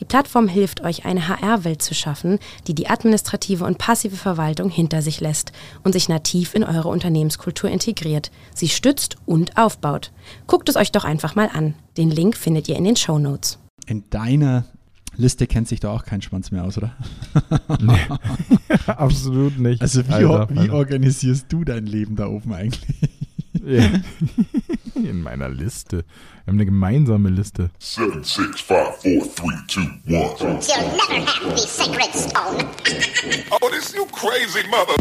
[0.00, 5.02] Die Plattform hilft euch, eine HR-Welt zu schaffen, die die administrative und passive Verwaltung hinter
[5.02, 5.52] sich lässt
[5.84, 10.10] und sich nativ in eure Unternehmenskultur integriert, sie stützt und aufbaut.
[10.48, 11.74] Guckt es euch doch einfach mal an.
[11.96, 13.58] Den Link findet ihr in den Show Notes.
[13.86, 14.64] In deiner
[15.16, 16.96] Liste kennt sich da auch kein Schwanz mehr aus, oder?
[17.80, 19.80] nee, absolut nicht.
[19.80, 22.98] Also wie, Alter, wie organisierst du dein Leben da oben eigentlich?
[23.62, 25.98] In meiner Liste.
[25.98, 26.04] Wir
[26.48, 27.70] haben eine gemeinsame Liste.
[27.78, 29.28] 7, 6, 5, 4, 3,
[29.66, 30.68] 2, 1.
[30.68, 32.68] You'll never have the sacred stone.
[33.50, 34.94] oh, this you crazy mother.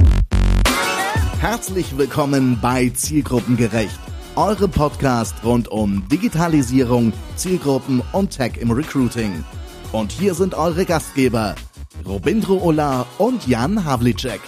[1.40, 4.00] Herzlich willkommen bei Zielgruppengerecht.
[4.36, 9.44] Eure Podcast rund um Digitalisierung, Zielgruppen und Tech im Recruiting.
[9.92, 11.56] Und hier sind eure Gastgeber,
[12.06, 14.42] Robindro Ola und Jan Havlicek.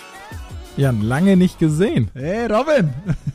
[0.78, 2.12] Jan, lange nicht gesehen.
[2.14, 2.94] Hey Robin!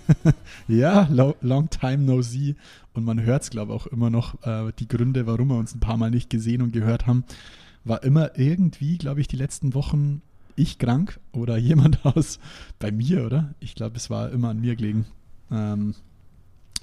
[0.69, 2.55] ja, lo long time no see.
[2.93, 4.43] Und man hört es, glaube ich, auch immer noch.
[4.43, 7.25] Äh, die Gründe, warum wir uns ein paar Mal nicht gesehen und gehört haben,
[7.83, 10.21] war immer irgendwie, glaube ich, die letzten Wochen
[10.55, 12.41] ich krank oder jemand aus
[12.79, 13.55] bei mir, oder?
[13.59, 15.07] Ich glaube, es war immer an mir gelegen.
[15.51, 15.95] Ähm,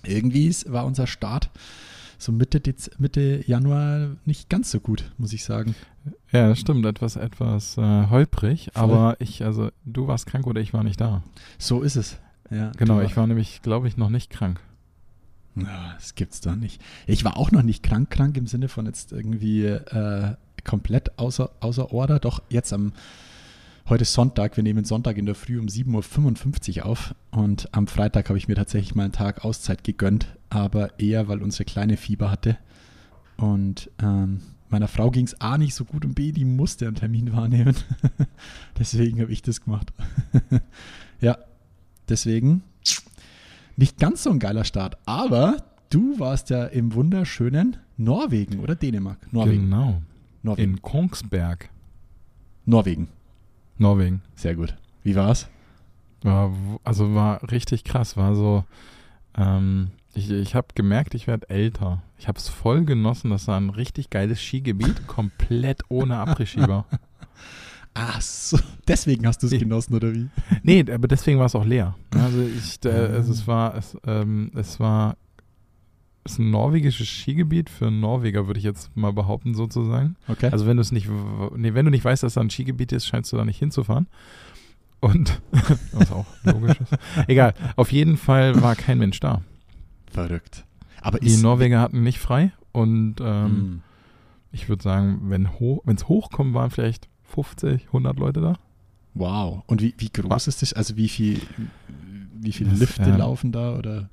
[0.04, 1.52] irgendwie war unser Start
[2.18, 2.62] so Mitte,
[2.98, 5.76] Mitte Januar nicht ganz so gut, muss ich sagen.
[6.32, 8.84] Ja, das stimmt, etwas, etwas äh, holprig, Voll.
[8.84, 11.24] aber ich, also du warst krank oder ich war nicht da.
[11.58, 12.18] So ist es.
[12.50, 14.60] Ja, genau, ich war nämlich, glaube ich, noch nicht krank.
[15.56, 16.82] Na, das gibt's doch nicht.
[17.08, 21.50] Ich war auch noch nicht krank, krank im Sinne von jetzt irgendwie äh, komplett außer,
[21.60, 22.20] außer Order.
[22.20, 22.94] Doch jetzt am
[23.90, 27.88] Heute ist Sonntag, wir nehmen Sonntag in der Früh um 7.55 Uhr auf und am
[27.88, 31.96] Freitag habe ich mir tatsächlich mal einen Tag Auszeit gegönnt, aber eher, weil unsere kleine
[31.96, 32.58] Fieber hatte.
[33.38, 36.96] Und ähm, meiner Frau ging es A nicht so gut und B, die musste einen
[36.96, 37.76] Termin wahrnehmen.
[38.80, 39.94] deswegen habe ich das gemacht.
[41.22, 41.38] ja,
[42.10, 42.64] deswegen
[43.76, 49.32] nicht ganz so ein geiler Start, aber du warst ja im wunderschönen Norwegen oder Dänemark?
[49.32, 49.64] Norwegen.
[49.64, 50.02] Genau.
[50.44, 50.72] Norwegen.
[50.72, 51.70] In Kongsberg.
[52.66, 53.08] Norwegen.
[53.78, 54.22] Norwegen.
[54.36, 54.76] Sehr gut.
[55.04, 55.48] Wie war's?
[56.22, 56.54] War,
[56.84, 58.18] also war richtig krass.
[58.18, 58.66] War so,
[59.38, 62.02] ähm, ich, ich habe gemerkt, ich werde älter.
[62.18, 63.30] Ich habe es voll genossen.
[63.30, 66.86] Das war ein richtig geiles Skigebiet, komplett ohne Abrisschieber.
[67.94, 70.30] Ach so, deswegen hast du es genossen, oder wie?
[70.62, 71.96] Nee, aber deswegen war es auch leer.
[72.14, 75.18] Also ich, äh, also es war, es, ähm, es war
[76.28, 80.18] es ist ein norwegisches Skigebiet für Norweger, würde ich jetzt mal behaupten, sozusagen.
[80.28, 80.50] Okay.
[80.52, 81.08] Also wenn du es nicht,
[81.56, 84.08] nee, wenn du nicht weißt, dass da ein Skigebiet ist, scheinst du da nicht hinzufahren.
[85.00, 85.42] Und
[85.94, 86.98] was auch logisch ist.
[87.28, 89.42] Egal, auf jeden Fall war kein Mensch da.
[90.12, 90.66] Verrückt.
[91.02, 93.84] Aber die Norweger hatten nicht frei und ähm, mm.
[94.52, 95.48] ich würde sagen, wenn
[95.96, 98.54] es hochkommt, waren vielleicht 50, 100 Leute da.
[99.14, 99.64] Wow.
[99.68, 100.48] Und wie, wie groß Was?
[100.48, 100.74] ist das?
[100.74, 101.42] Also wie viel,
[102.34, 103.18] wie viele Lifte ja.
[103.18, 104.10] laufen da oder?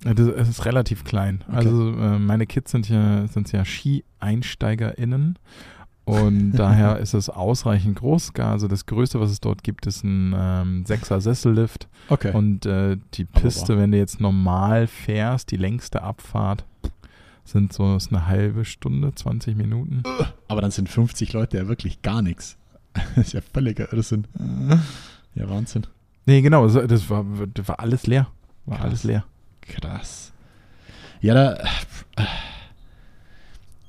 [0.00, 1.42] Das, es ist relativ klein.
[1.46, 1.56] Okay.
[1.56, 5.38] Also äh, meine Kids sind ja, sind ja Ski-EinsteigerInnen
[6.04, 8.32] und daher ist es ausreichend groß.
[8.36, 11.88] Also das Größte, was es dort gibt, ist ein ähm, Sechser Sessellift.
[12.08, 12.32] Okay.
[12.34, 16.64] Und äh, die Piste, wenn du jetzt normal fährst, die längste Abfahrt,
[17.44, 20.02] sind so ist eine halbe Stunde, 20 Minuten.
[20.48, 22.56] Aber dann sind 50 Leute ja wirklich gar nichts.
[23.16, 24.26] Das ist ja völliger Irrsinn.
[25.36, 25.84] Ja, Wahnsinn.
[26.26, 28.28] Nee, genau, das war, das war alles leer.
[28.66, 28.86] War Krass.
[28.86, 29.24] alles leer.
[29.62, 30.32] Krass.
[31.20, 31.58] Ja, da.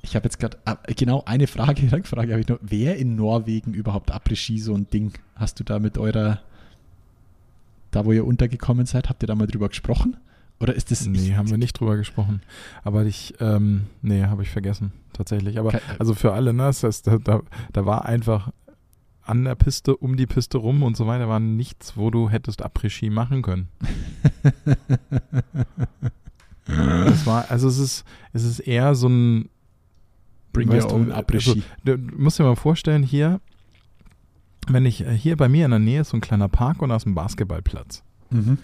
[0.06, 2.58] Ich habe jetzt gerade ah, genau eine Frage, Rückfrage habe ich noch.
[2.62, 5.12] Wer in Norwegen überhaupt Après-Ski so ein Ding?
[5.34, 6.40] Hast du da mit eurer,
[7.90, 10.16] da wo ihr untergekommen seid, habt ihr da mal drüber gesprochen?
[10.60, 11.06] Oder ist das.
[11.06, 12.40] Nee, haben wir nicht drüber gesprochen.
[12.84, 15.58] Aber ich, ähm, nee, habe ich vergessen, tatsächlich.
[15.58, 18.52] Aber also für alle, ne, das heißt, da, da war einfach
[19.22, 22.64] an der Piste, um die Piste rum und so weiter war nichts, wo du hättest
[22.64, 23.68] Après-Ski machen können.
[27.06, 29.50] es war, also es ist, es ist eher so ein
[30.56, 31.62] Bring your own Après-Ski.
[31.84, 33.40] Also, du musst dir mal vorstellen, hier,
[34.68, 36.88] wenn ich, äh, hier bei mir in der Nähe ist so ein kleiner Park und
[36.88, 38.02] da ist ein Basketballplatz.
[38.30, 38.58] Mhm.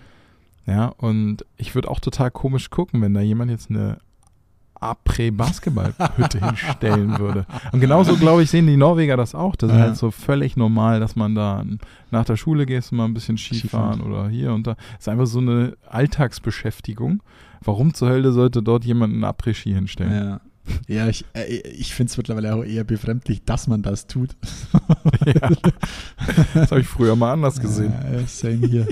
[0.66, 3.98] Ja, und ich würde auch total komisch gucken, wenn da jemand jetzt eine
[4.80, 7.46] Après-Basketballhütte hinstellen würde.
[7.72, 9.54] Und genauso, glaube ich, sehen die Norweger das auch.
[9.54, 9.82] Das ist ja.
[9.82, 11.64] halt so völlig normal, dass man da
[12.10, 14.12] nach der Schule gehst und mal ein bisschen Skifahren, Skifahren.
[14.12, 14.74] oder hier und da.
[14.74, 17.22] Das ist einfach so eine Alltagsbeschäftigung.
[17.64, 20.12] Warum zur Hölle sollte dort jemand einen Après-Ski hinstellen?
[20.12, 20.40] Ja.
[20.88, 24.30] Ja, ich, äh, ich finde es mittlerweile auch eher befremdlich, dass man das tut.
[25.26, 25.50] ja.
[26.54, 27.92] Das habe ich früher mal anders gesehen.
[28.12, 28.88] Ja, same hier.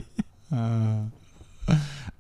[0.50, 1.05] ah.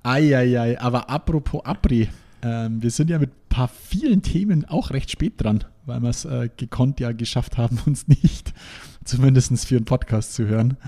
[0.02, 2.08] Eieiei, aber apropos Apri,
[2.42, 6.08] Ähm, wir sind ja mit ein paar vielen Themen auch recht spät dran, weil wir
[6.08, 8.54] es äh, gekonnt ja geschafft haben, uns nicht
[9.04, 10.78] zumindest für einen Podcast zu hören.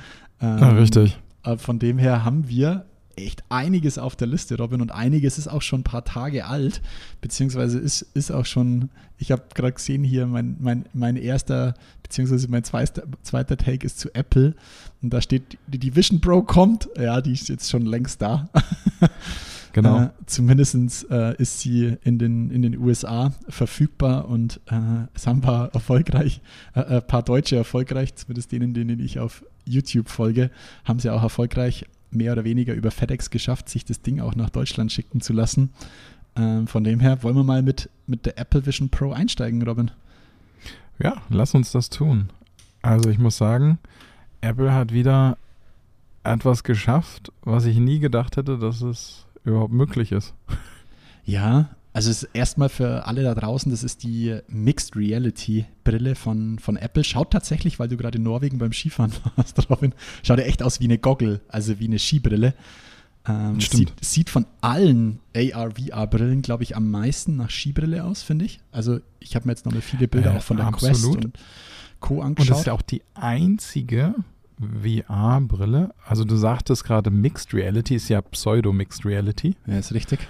[0.40, 1.18] Ähm, Ja, richtig.
[1.44, 2.86] äh, Von dem her haben wir
[3.16, 6.82] echt einiges auf der Liste, Robin, und einiges ist auch schon ein paar Tage alt,
[7.20, 12.48] beziehungsweise ist, ist auch schon, ich habe gerade gesehen hier, mein, mein, mein erster, beziehungsweise
[12.48, 14.54] mein zweiter, zweiter Take ist zu Apple
[15.02, 18.48] und da steht, die die Vision Pro kommt, ja, die ist jetzt schon längst da.
[19.72, 20.02] Genau.
[20.02, 24.74] Äh, Zumindest äh, ist sie in den, in den USA verfügbar und äh,
[25.14, 26.40] es haben ein paar erfolgreich,
[26.74, 30.50] äh, ein paar Deutsche erfolgreich, zumindest denen, denen ich auf YouTube folge,
[30.84, 34.50] haben sie auch erfolgreich mehr oder weniger über FedEx geschafft, sich das Ding auch nach
[34.50, 35.70] Deutschland schicken zu lassen.
[36.36, 39.90] Ähm, von dem her wollen wir mal mit, mit der Apple Vision Pro einsteigen, Robin.
[40.98, 42.30] Ja, lass uns das tun.
[42.80, 43.78] Also ich muss sagen,
[44.40, 45.36] Apple hat wieder
[46.24, 50.34] etwas geschafft, was ich nie gedacht hätte, dass es überhaupt möglich ist.
[51.24, 56.14] Ja, also es ist erstmal für alle da draußen, das ist die Mixed Reality Brille
[56.14, 57.04] von, von Apple.
[57.04, 60.80] Schaut tatsächlich, weil du gerade in Norwegen beim Skifahren warst, Robin, schaut ja echt aus
[60.80, 62.54] wie eine Goggle, also wie eine Skibrille.
[63.28, 63.90] Ähm, Stimmt.
[63.90, 68.60] Sieht, sieht von allen AR-VR-Brillen, glaube ich, am meisten nach Skibrille aus, finde ich.
[68.72, 70.96] Also ich habe mir jetzt noch mal viele Bilder Äh, auch von der absolut.
[70.96, 71.38] Quest und
[72.00, 72.14] Co.
[72.16, 72.50] Und angeschaut.
[72.50, 74.14] das ist ja auch die einzige
[74.58, 75.94] VR-Brille.
[76.04, 79.54] Also du sagtest gerade Mixed Reality, ist ja Pseudo-Mixed Reality.
[79.66, 80.20] ja, ist richtig.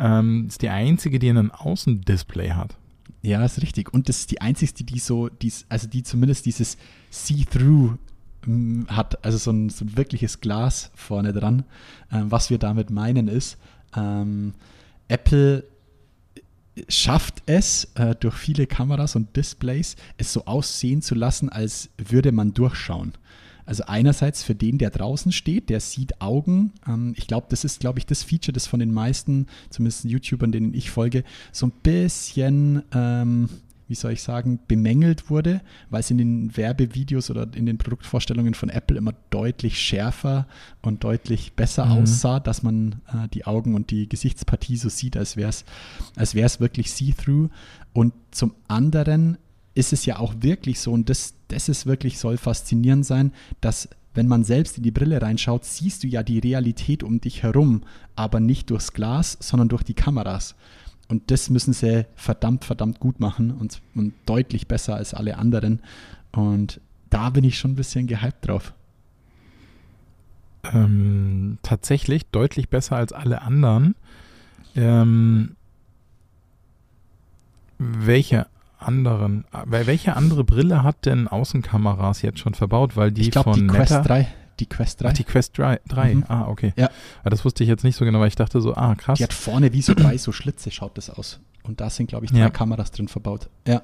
[0.00, 2.76] Ähm, ist die einzige, die einen Außendisplay hat.
[3.22, 3.92] Ja, ist richtig.
[3.92, 6.78] Und das ist die einzigste, die so, dies, also die zumindest dieses
[7.10, 7.98] See-Through
[8.46, 11.64] mm, hat, also so ein, so ein wirkliches Glas vorne dran.
[12.10, 13.58] Ähm, was wir damit meinen ist,
[13.94, 14.54] ähm,
[15.08, 15.64] Apple
[16.88, 22.32] schafft es, äh, durch viele Kameras und Displays es so aussehen zu lassen, als würde
[22.32, 23.12] man durchschauen.
[23.70, 26.72] Also einerseits für den, der draußen steht, der sieht Augen.
[26.88, 30.50] Ähm, ich glaube, das ist, glaube ich, das Feature, das von den meisten, zumindest YouTubern,
[30.50, 31.22] denen ich folge,
[31.52, 33.48] so ein bisschen, ähm,
[33.86, 38.54] wie soll ich sagen, bemängelt wurde, weil es in den Werbevideos oder in den Produktvorstellungen
[38.54, 40.48] von Apple immer deutlich schärfer
[40.82, 41.92] und deutlich besser Mhm.
[41.92, 45.64] aussah, dass man äh, die Augen und die Gesichtspartie so sieht, als wäre es
[46.16, 47.50] als wär's wirklich see-through.
[47.92, 49.38] Und zum anderen
[49.74, 53.88] ist es ja auch wirklich so, und das, das ist wirklich, soll faszinierend sein, dass
[54.14, 57.82] wenn man selbst in die Brille reinschaut, siehst du ja die Realität um dich herum,
[58.16, 60.56] aber nicht durchs Glas, sondern durch die Kameras.
[61.08, 65.80] Und das müssen sie verdammt, verdammt gut machen und, und deutlich besser als alle anderen.
[66.32, 68.74] Und da bin ich schon ein bisschen gehypt drauf.
[70.72, 73.94] Ähm, tatsächlich deutlich besser als alle anderen.
[74.76, 75.56] Ähm,
[77.78, 78.46] welche
[78.80, 82.96] anderen, äh, welche andere Brille hat denn Außenkameras jetzt schon verbaut?
[82.96, 84.28] Weil die ich glaube, von die Quest Meta, 3.
[84.58, 85.08] Die Quest 3.
[85.08, 85.80] Ach, die Quest 3.
[85.88, 86.14] 3.
[86.14, 86.24] Mhm.
[86.28, 86.72] Ah, okay.
[86.76, 86.90] Ja.
[87.24, 89.18] Ah, das wusste ich jetzt nicht so genau, weil ich dachte so, ah, krass.
[89.18, 91.40] Die hat vorne wie so drei so Schlitze, schaut das aus.
[91.62, 92.50] Und da sind, glaube ich, drei Ja.
[92.50, 93.48] Kameras drin verbaut.
[93.66, 93.82] Ja.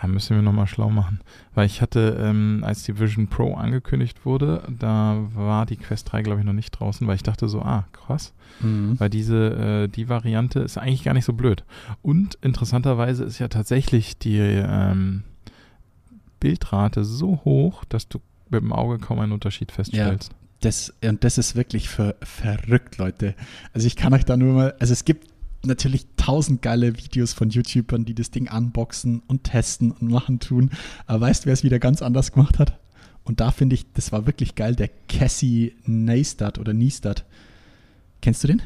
[0.00, 1.20] Da müssen wir nochmal schlau machen.
[1.54, 6.22] Weil ich hatte, ähm, als die Vision Pro angekündigt wurde, da war die Quest 3,
[6.22, 8.32] glaube ich, noch nicht draußen, weil ich dachte so, ah, krass.
[8.60, 8.98] Mhm.
[8.98, 11.64] Weil diese, äh, die Variante ist eigentlich gar nicht so blöd.
[12.02, 15.24] Und interessanterweise ist ja tatsächlich die ähm,
[16.40, 20.32] Bildrate so hoch, dass du mit dem Auge kaum einen Unterschied feststellst.
[20.60, 23.34] Das, und das ist wirklich ver, verrückt, Leute.
[23.72, 25.29] Also ich kann euch da nur mal, also es gibt
[25.66, 30.70] natürlich tausend geile Videos von YouTubern, die das Ding unboxen und testen und machen tun.
[31.06, 32.78] Aber weißt du, wer es wieder ganz anders gemacht hat?
[33.24, 37.24] Und da finde ich, das war wirklich geil, der Cassie Neistat oder Neistat.
[38.22, 38.62] Kennst du den?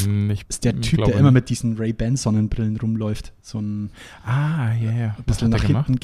[0.00, 1.34] Hm, Ich ist der Typ, der immer nicht.
[1.34, 3.32] mit diesen Ray-Ban Sonnenbrillen rumläuft.
[3.42, 3.90] So ein
[4.24, 5.06] Ah, ja, ja.
[5.08, 5.98] ein Was bisschen nach hinten.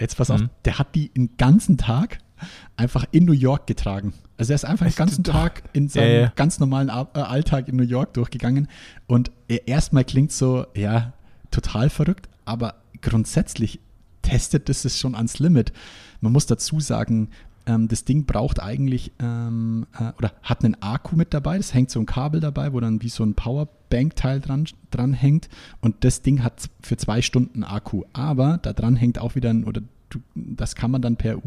[0.00, 0.50] Jetzt pass auf, Mhm.
[0.64, 2.18] der hat die den ganzen Tag
[2.76, 4.14] einfach in New York getragen.
[4.38, 5.24] Also er ist einfach den ganzen.
[5.24, 6.32] Tag in seinem Ja, ja.
[6.34, 8.68] ganz normalen äh, Alltag in New York durchgegangen.
[9.06, 11.12] Und er erstmal klingt so, ja,
[11.50, 13.78] total verrückt, aber grundsätzlich
[14.22, 15.72] testet das es schon ans Limit.
[16.20, 17.28] Man muss dazu sagen,
[17.66, 21.56] ähm, das Ding braucht eigentlich ähm, äh, oder hat einen Akku mit dabei.
[21.56, 25.48] Das hängt so ein Kabel dabei, wo dann wie so ein Powerbank-Teil dran, dran hängt.
[25.80, 28.04] Und das Ding hat für zwei Stunden Akku.
[28.12, 31.44] Aber da dran hängt auch wieder ein, oder du, das kann man dann per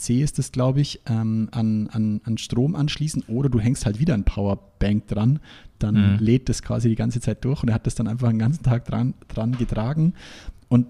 [0.00, 3.24] USB-C ist das, glaube ich, ähm, an, an, an Strom anschließen.
[3.28, 5.40] Oder du hängst halt wieder ein Powerbank dran.
[5.78, 6.18] Dann Mhm.
[6.18, 7.62] lädt das quasi die ganze Zeit durch.
[7.62, 10.14] Und er hat das dann einfach den ganzen Tag dran, dran getragen.
[10.68, 10.86] Und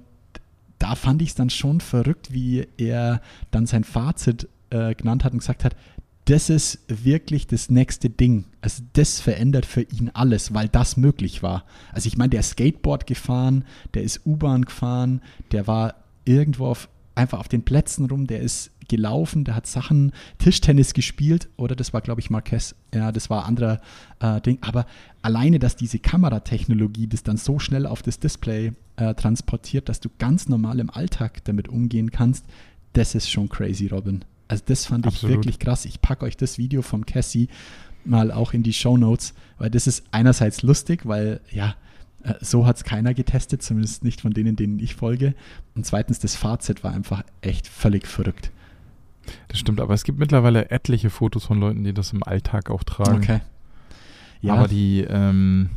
[0.79, 5.33] da fand ich es dann schon verrückt, wie er dann sein Fazit äh, genannt hat
[5.33, 5.77] und gesagt hat,
[6.27, 8.45] das ist wirklich das nächste Ding.
[8.61, 11.65] Also das verändert für ihn alles, weil das möglich war.
[11.93, 13.65] Also ich meine, der ist Skateboard gefahren,
[13.95, 16.89] der ist U-Bahn gefahren, der war irgendwo auf
[17.21, 21.93] einfach auf den Plätzen rum, der ist gelaufen, der hat Sachen, Tischtennis gespielt oder das
[21.93, 22.75] war, glaube ich, Marquez.
[22.93, 23.81] Ja, das war ein anderer
[24.19, 24.59] äh, Ding.
[24.63, 24.85] Aber
[25.23, 30.09] alleine, dass diese Kameratechnologie das dann so schnell auf das Display äh, transportiert, dass du
[30.19, 32.45] ganz normal im Alltag damit umgehen kannst,
[32.95, 34.25] das ist schon crazy, Robin.
[34.49, 35.37] Also das fand ich Absolut.
[35.37, 35.85] wirklich krass.
[35.85, 37.49] Ich packe euch das Video vom Cassie
[38.05, 41.77] mal auch in die Show Notes, weil das ist einerseits lustig, weil ja,
[42.41, 45.35] so hat es keiner getestet, zumindest nicht von denen, denen ich folge.
[45.75, 48.51] Und zweitens, das Fazit war einfach echt völlig verrückt.
[49.49, 52.83] Das stimmt, aber es gibt mittlerweile etliche Fotos von Leuten, die das im Alltag auch
[52.83, 53.19] tragen.
[53.19, 53.41] Okay.
[54.41, 55.71] Ja, Aber die, ähm,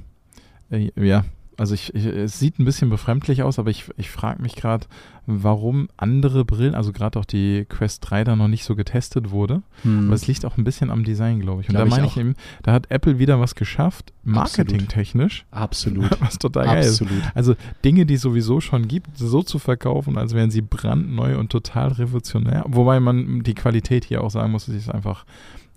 [0.71, 1.25] äh, ja,
[1.57, 4.88] also ich, ich, es sieht ein bisschen befremdlich aus, aber ich, ich frage mich gerade,
[5.25, 9.62] warum andere Brillen, also gerade auch die Quest 3 da noch nicht so getestet wurde.
[9.83, 11.69] hm, Aber es liegt auch ein bisschen am Design, glaube ich.
[11.69, 12.33] Und Glaub da meine ich eben,
[12.63, 16.10] da hat Apple wieder was geschafft, marketingtechnisch, absolut.
[16.22, 17.01] was total geil ist.
[17.01, 17.24] absolut.
[17.36, 21.51] Also Dinge, die es sowieso schon gibt, so zu verkaufen, als wären sie brandneu und
[21.51, 22.65] total revolutionär.
[22.67, 25.25] Wobei man die Qualität hier auch sagen muss, sie ist einfach,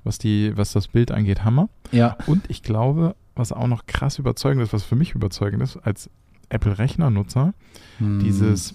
[0.04, 1.68] was die, was das Bild angeht, Hammer.
[1.92, 5.76] Ja, Und ich glaube, was auch noch krass überzeugend ist, was für mich überzeugend ist,
[5.76, 6.10] als
[6.48, 7.54] Apple-Rechnernutzer,
[7.98, 8.74] hm, dieses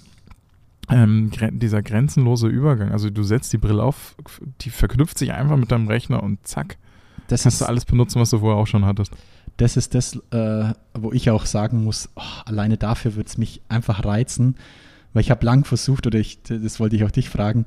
[0.90, 2.92] ähm, dieser grenzenlose Übergang.
[2.92, 4.16] Also du setzt die Brille auf,
[4.62, 6.78] die verknüpft sich einfach mit deinem Rechner und zack,
[7.28, 9.14] das kannst ist du alles benutzen, was du vorher auch schon hattest.
[9.58, 13.62] das, ist das äh, wo ich auch sagen muss, oh, alleine dafür würde es mich
[13.70, 14.56] einfach reizen,
[15.14, 17.66] weil ich habe lang versucht, oder ich, das wollte ich auch dich fragen,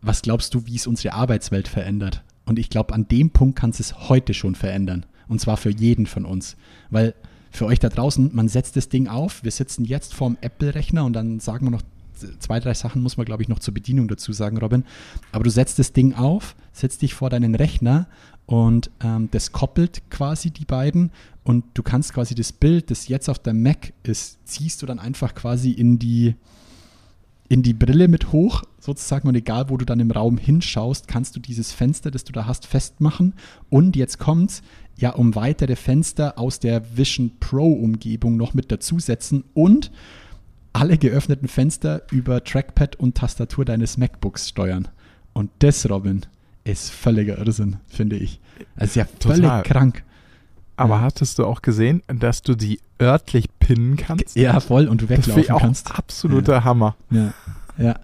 [0.00, 2.22] was glaubst du, wie es unsere Arbeitswelt verändert?
[2.46, 5.04] Und ich glaube, an dem Punkt kann es es heute schon verändern.
[5.28, 6.56] Und zwar für jeden von uns.
[6.90, 7.14] Weil
[7.50, 11.14] für euch da draußen, man setzt das Ding auf, wir sitzen jetzt vorm Apple-Rechner und
[11.14, 11.82] dann sagen wir noch
[12.38, 14.84] zwei, drei Sachen, muss man, glaube ich, noch zur Bedienung dazu sagen, Robin.
[15.32, 18.08] Aber du setzt das Ding auf, setzt dich vor deinen Rechner
[18.46, 21.10] und ähm, das koppelt quasi die beiden
[21.44, 24.98] und du kannst quasi das Bild, das jetzt auf deinem Mac ist, ziehst du dann
[24.98, 26.34] einfach quasi in die,
[27.48, 31.36] in die Brille mit hoch, sozusagen, und egal wo du dann im Raum hinschaust, kannst
[31.36, 33.34] du dieses Fenster, das du da hast, festmachen.
[33.68, 34.62] Und jetzt kommt's,
[34.98, 39.90] ja, um weitere Fenster aus der Vision Pro-Umgebung noch mit dazusetzen und
[40.72, 44.88] alle geöffneten Fenster über Trackpad und Tastatur deines MacBooks steuern.
[45.32, 46.22] Und das, Robin,
[46.64, 48.40] ist völliger Irrsinn, finde ich.
[48.74, 49.62] Also ja, völlig Total.
[49.62, 50.04] krank.
[50.76, 54.36] Aber hattest du auch gesehen, dass du die örtlich pinnen kannst?
[54.36, 55.90] Ja, voll, und du das weglaufen ich auch kannst.
[55.98, 56.96] absoluter Hammer.
[57.10, 57.32] Ja,
[57.78, 57.98] ja,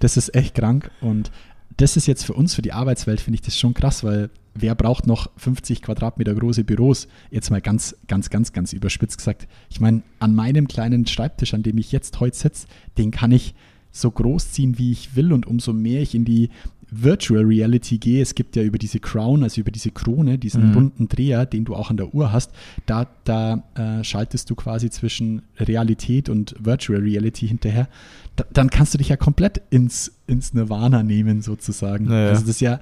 [0.00, 1.30] das ist echt krank und
[1.76, 4.74] das ist jetzt für uns, für die Arbeitswelt, finde ich das schon krass, weil wer
[4.74, 7.08] braucht noch 50 Quadratmeter große Büros?
[7.30, 9.48] Jetzt mal ganz, ganz, ganz, ganz überspitzt gesagt.
[9.70, 12.66] Ich meine, an meinem kleinen Schreibtisch, an dem ich jetzt heute sitze,
[12.98, 13.54] den kann ich
[13.90, 16.50] so groß ziehen, wie ich will und umso mehr ich in die
[16.96, 20.72] Virtual Reality gehe, es gibt ja über diese Crown, also über diese Krone, diesen Mhm.
[20.72, 22.52] bunten Dreher, den du auch an der Uhr hast,
[22.86, 27.88] da, da äh, schaltest du quasi zwischen Realität und Virtual Reality hinterher.
[28.36, 32.04] Da, dann kannst du dich ja komplett ins, ins Nirvana nehmen, sozusagen.
[32.04, 32.28] Naja.
[32.28, 32.80] Also das ist ja,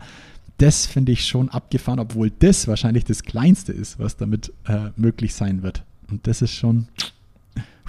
[0.59, 5.35] das finde ich schon abgefahren, obwohl das wahrscheinlich das Kleinste ist, was damit äh, möglich
[5.35, 5.85] sein wird.
[6.11, 6.89] Und das ist schon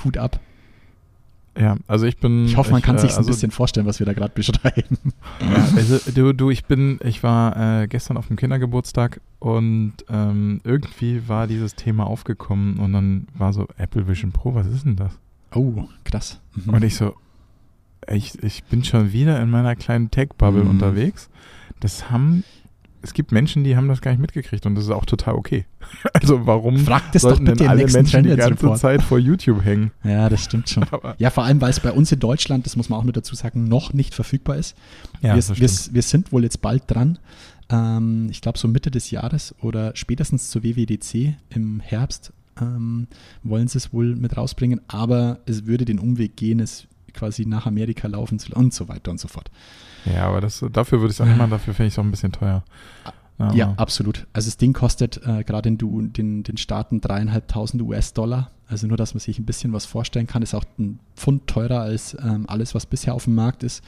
[0.03, 0.39] Hut ab.
[1.59, 2.45] Ja, also ich bin.
[2.45, 4.97] Ich hoffe, man kann äh, sich ein also, bisschen vorstellen, was wir da gerade beschreiben.
[5.39, 10.61] Ja, also du, du, ich bin, ich war äh, gestern auf dem Kindergeburtstag und ähm,
[10.63, 14.95] irgendwie war dieses Thema aufgekommen und dann war so Apple Vision Pro, was ist denn
[14.95, 15.19] das?
[15.53, 16.39] Oh, krass.
[16.55, 16.73] Mhm.
[16.73, 17.13] Und ich so,
[18.09, 20.69] ich, ich bin schon wieder in meiner kleinen Tech-Bubble Mhm.
[20.71, 21.29] unterwegs.
[21.83, 22.45] Das haben,
[23.01, 25.65] es gibt Menschen, die haben das gar nicht mitgekriegt und das ist auch total okay.
[26.13, 28.79] Also warum Frag das doch sollten bitte denn alle Menschen die ganze Report.
[28.79, 29.91] Zeit vor YouTube hängen?
[30.05, 30.85] Ja, das stimmt schon.
[31.17, 33.35] Ja, vor allem, weil es bei uns in Deutschland, das muss man auch nur dazu
[33.35, 34.77] sagen, noch nicht verfügbar ist.
[35.21, 37.19] ja, wir, wir, wir sind wohl jetzt bald dran.
[37.69, 43.07] Ähm, ich glaube, so Mitte des Jahres oder spätestens zur WWDC im Herbst ähm,
[43.43, 44.79] wollen sie es wohl mit rausbringen.
[44.87, 49.11] Aber es würde den Umweg gehen, es quasi nach Amerika laufen zu und so weiter
[49.11, 49.51] und so fort.
[50.05, 52.03] Ja, aber das, dafür würde ich es auch nicht machen, dafür finde ich es auch
[52.03, 52.63] ein bisschen teuer.
[53.37, 54.27] Aber- Ja, absolut.
[54.33, 55.77] Also das Ding kostet äh, gerade in
[56.13, 58.51] den, den Staaten dreieinhalbtausend US-Dollar.
[58.67, 61.81] Also nur, dass man sich ein bisschen was vorstellen kann, ist auch ein Pfund teurer
[61.81, 63.83] als ähm, alles, was bisher auf dem Markt ist.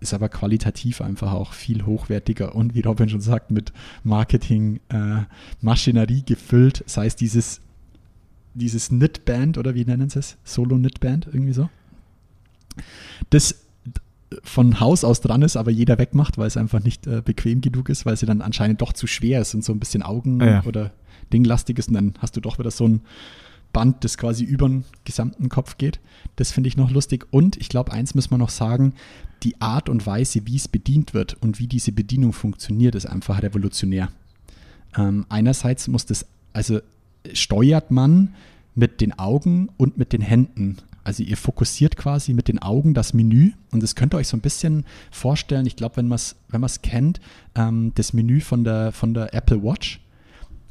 [0.00, 3.72] Ist aber qualitativ einfach auch viel hochwertiger und wie Robin schon sagt, mit
[4.04, 5.22] Marketing, äh,
[6.24, 6.82] gefüllt.
[6.86, 7.60] Sei es dieses,
[8.54, 10.36] dieses Knitband oder wie nennen sie es?
[10.44, 11.68] Solo-Knitband, irgendwie so.
[13.30, 13.54] Das
[14.42, 17.88] von Haus aus dran ist, aber jeder wegmacht, weil es einfach nicht äh, bequem genug
[17.88, 20.64] ist, weil sie dann anscheinend doch zu schwer ist und so ein bisschen Augen Ja.
[20.64, 20.90] oder
[21.32, 23.00] dinglastig ist und dann hast du doch wieder so ein
[23.72, 26.00] Band, das quasi über den gesamten Kopf geht.
[26.36, 27.26] Das finde ich noch lustig.
[27.30, 28.94] Und ich glaube, eins muss man noch sagen,
[29.42, 33.42] die Art und Weise, wie es bedient wird und wie diese Bedienung funktioniert, ist einfach
[33.42, 34.08] revolutionär.
[34.96, 36.80] Ähm, einerseits muss das, also
[37.32, 38.34] steuert man
[38.74, 43.14] mit den Augen und mit den Händen also ihr fokussiert quasi mit den Augen das
[43.14, 45.64] Menü und das könnt ihr euch so ein bisschen vorstellen.
[45.64, 47.20] Ich glaube, wenn man es wenn kennt,
[47.54, 50.00] ähm, das Menü von der, von der Apple Watch,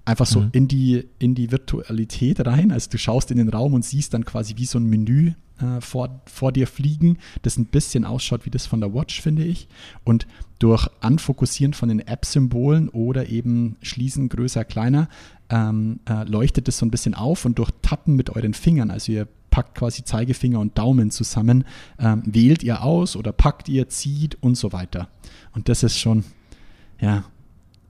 [0.03, 0.49] einfach so Mhm.
[0.51, 2.73] in, die, in die Virtualität rein.
[2.73, 5.79] Also du schaust in den Raum und siehst dann quasi wie so ein Menü äh,
[5.79, 9.69] vor, vor dir fliegen, das ein bisschen ausschaut wie das von der Watch, finde ich.
[10.03, 10.27] Und
[10.59, 15.07] durch Anfokussieren von den App-Symbolen oder eben Schließen größer, kleiner,
[15.49, 19.13] ähm, äh, leuchtet es so ein bisschen auf und durch Tappen mit euren Fingern, also
[19.13, 21.63] ihr packt quasi Zeigefinger und Daumen zusammen,
[21.97, 25.07] ähm, wählt ihr aus oder packt ihr, zieht und so weiter.
[25.53, 26.25] Und das ist schon,
[26.99, 27.23] ja,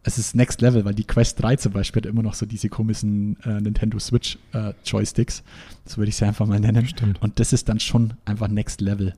[0.04, 2.70] es ist Next Level, weil die Quest 3 zum Beispiel hat immer noch so diese
[2.70, 5.42] komischen äh, Nintendo Switch äh, Joysticks.
[5.86, 6.86] So würde ich sie einfach mal nennen.
[6.86, 7.20] Stimmt.
[7.24, 9.16] Und das ist dann schon einfach Next Level,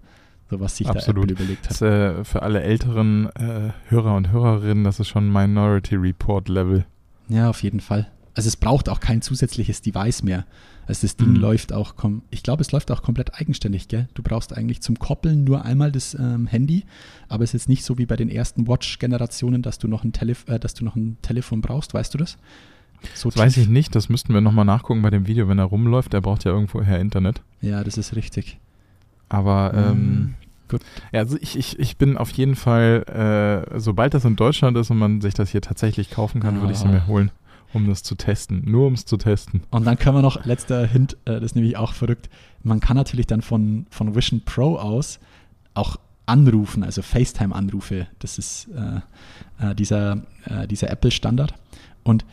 [0.50, 1.18] so was sich Absolut.
[1.18, 1.72] da Apple überlegt hat.
[1.72, 6.86] Das, äh, für alle älteren äh, Hörer und Hörerinnen, das ist schon Minority Report Level.
[7.28, 8.10] Ja, auf jeden Fall.
[8.38, 10.46] Also es braucht auch kein zusätzliches Device mehr.
[10.86, 11.36] Also das Ding Mhm.
[11.42, 14.08] läuft auch, kom ich glaube, es läuft auch komplett eigenständig, gell?
[14.14, 16.86] Du brauchst eigentlich zum Koppeln nur einmal das ähm, Handy,
[17.28, 20.14] aber es ist jetzt nicht so wie bei den ersten Watch-Generationen, dass du noch ein
[20.14, 22.38] Telef äh, dass du noch ein Telefon brauchst, weißt du das?
[23.16, 25.66] So Das weiß ich nicht, das müssten wir nochmal nachgucken bei dem Video, wenn er
[25.66, 26.14] rumläuft.
[26.14, 27.42] Der braucht ja irgendwoher Internet.
[27.62, 28.58] Ja, das ist richtig.
[29.30, 29.80] Aber Mhm.
[29.80, 30.34] ähm,
[30.70, 30.82] Gut.
[31.14, 34.90] Ja, also ich, ich, ich bin auf jeden Fall, äh, sobald das in Deutschland ist
[34.92, 36.92] und man sich das hier tatsächlich kaufen kann, würde ich sie Ah.
[36.92, 37.32] mir holen,
[37.74, 38.64] um das zu testen.
[38.66, 39.64] Nur um es zu testen.
[39.72, 42.30] Und dann können wir noch, letzter Hint, äh, das ist nämlich auch verrückt,
[42.64, 45.20] man kann natürlich dann von, von Vision Pro aus
[45.74, 48.08] auch anrufen, also FaceTime-Anrufe.
[48.20, 51.54] Das ist äh, äh, dieser, äh, dieser Apple-Standard.
[52.04, 52.26] Und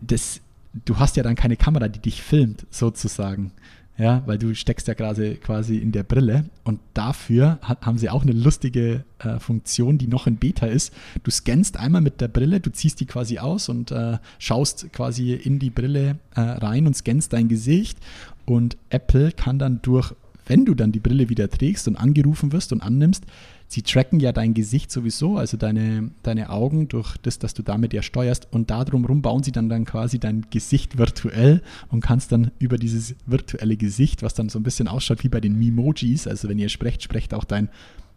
[0.00, 0.40] das,
[0.84, 3.52] du hast ja dann keine Kamera, die dich filmt, sozusagen.
[3.98, 8.08] Ja, weil du steckst ja gerade quasi in der Brille und dafür hat, haben sie
[8.08, 10.94] auch eine lustige äh, Funktion, die noch in Beta ist.
[11.22, 15.34] Du scannst einmal mit der Brille, du ziehst die quasi aus und äh, schaust quasi
[15.34, 17.98] in die Brille äh, rein und scannst dein Gesicht
[18.46, 20.14] und Apple kann dann durch,
[20.46, 23.24] wenn du dann die Brille wieder trägst und angerufen wirst und annimmst,
[23.72, 27.94] sie tracken ja dein Gesicht sowieso, also deine, deine Augen durch das, dass du damit
[27.94, 32.32] ja steuerst und da drumherum bauen sie dann, dann quasi dein Gesicht virtuell und kannst
[32.32, 36.26] dann über dieses virtuelle Gesicht, was dann so ein bisschen ausschaut wie bei den Memojis,
[36.26, 37.70] also wenn ihr sprecht, sprecht auch dein,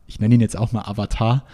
[0.07, 1.45] ich nenne ihn jetzt auch mal Avatar.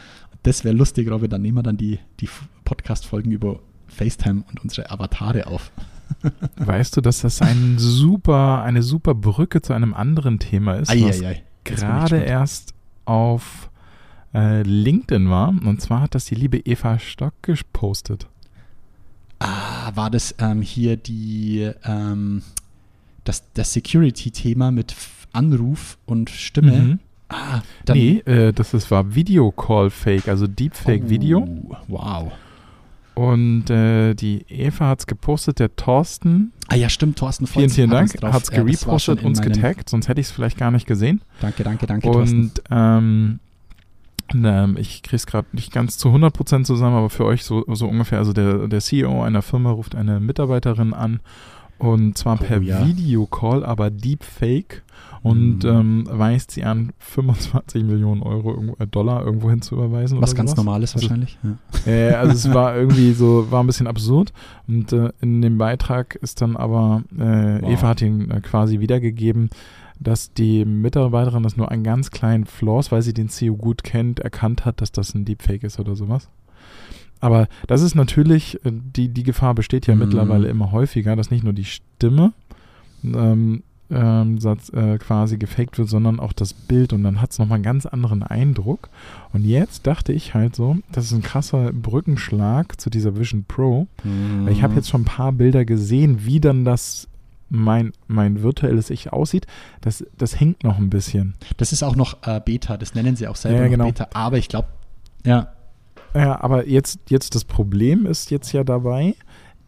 [0.41, 2.29] Das wäre lustig, Robin, dann nehmen wir dann die, die
[2.65, 5.71] Podcast-Folgen über FaceTime und unsere Avatare auf.
[6.57, 10.95] Weißt du, dass das ein super, eine super Brücke zu einem anderen Thema ist, was
[10.95, 11.29] Eieiei.
[11.33, 12.73] Jetzt bin ich gerade erst
[13.05, 13.70] auf
[14.33, 15.49] äh, LinkedIn war.
[15.49, 18.27] Und zwar hat das die liebe Eva Stock gepostet.
[19.39, 22.43] Ah, war das ähm, hier die, ähm,
[23.23, 24.95] das, das Security-Thema mit
[25.33, 26.71] Anruf und Stimme?
[26.71, 26.99] Mhm.
[27.29, 31.39] Ah, dann, nee, äh, das ist, war Video-Call-Fake, also Deepfake-Video.
[31.39, 32.31] Oh, wow.
[33.15, 37.89] Und äh, die Eva hat es gepostet, der Thorsten, Ah ja, stimmt, Thorsten vielen, vielen
[37.89, 40.87] Dank, hat es ja, gerepostet, in uns getaggt, sonst hätte ich es vielleicht gar nicht
[40.87, 41.21] gesehen.
[41.41, 42.43] Danke, danke, danke, Thorsten.
[42.43, 43.39] Und ähm,
[44.33, 47.87] ähm, ich kriege es gerade nicht ganz zu 100% zusammen, aber für euch so, so
[47.87, 48.19] ungefähr.
[48.19, 51.19] Also der, der CEO einer Firma ruft eine Mitarbeiterin an
[51.77, 52.85] und zwar Oh, per ja.
[52.85, 54.83] Videocall, aber Deepfake
[55.23, 55.69] und Mhm.
[55.69, 60.21] ähm, weist sie an, 25 Millionen Euro, äh, Dollar irgendwo hin zu überweisen.
[60.21, 60.63] Was ganz sowas.
[60.63, 61.37] Normales Also- wahrscheinlich.
[61.43, 61.91] Ja.
[61.91, 64.31] äh, also es war irgendwie so, war ein bisschen absurd.
[64.67, 67.69] Und äh, in dem Beitrag ist dann aber, äh, Wow.
[67.71, 69.49] Eva hat ihn äh, quasi wiedergegeben,
[70.01, 74.19] dass die Mitarbeiterin das nur einen ganz kleinen Flaws, weil sie den CEO gut kennt,
[74.19, 76.27] erkannt hat, dass das ein Deepfake ist oder sowas.
[77.19, 79.99] Aber das ist natürlich, äh, die, die Gefahr besteht ja Mhm.
[80.01, 82.33] mittlerweile immer häufiger, dass nicht nur die Stimme
[83.03, 84.39] ähm, ähm,
[84.73, 87.85] äh, quasi gefaked wird, sondern auch das Bild und dann hat es nochmal einen ganz
[87.85, 88.89] anderen Eindruck.
[89.33, 93.87] Und jetzt dachte ich halt so, das ist ein krasser Brückenschlag zu dieser Vision Pro.
[94.03, 97.07] Weil Ich habe jetzt schon ein paar Bilder gesehen, wie dann das
[97.51, 99.45] mein, mein virtuelles Ich aussieht.
[99.81, 101.35] Das, das hinkt noch ein bisschen.
[101.57, 103.85] Das ist auch noch äh, Beta, das nennen sie auch selber Ja, genau.
[103.85, 104.07] Beta.
[104.13, 104.69] Aber ich glaube,
[105.25, 105.47] ja,
[106.15, 109.15] Ja, aber jetzt, jetzt das Problem ist jetzt ja dabei,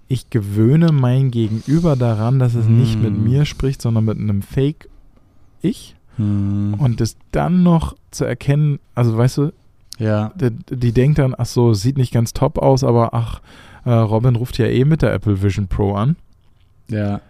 [0.07, 3.23] ich gewöhne mein Gegenüber daran, dass es nicht mit Hm.
[3.23, 5.95] mir spricht, sondern mit einem Fake-Ich.
[6.17, 9.53] hm, Und es dann noch zu erkennen, also weißt du,
[9.99, 13.41] ja, die, die denkt dann, ach so, sieht nicht ganz top aus, aber ach,
[13.85, 16.15] äh, Robin ruft ja eh mit der Apple Vision Pro an.
[16.89, 17.21] ja.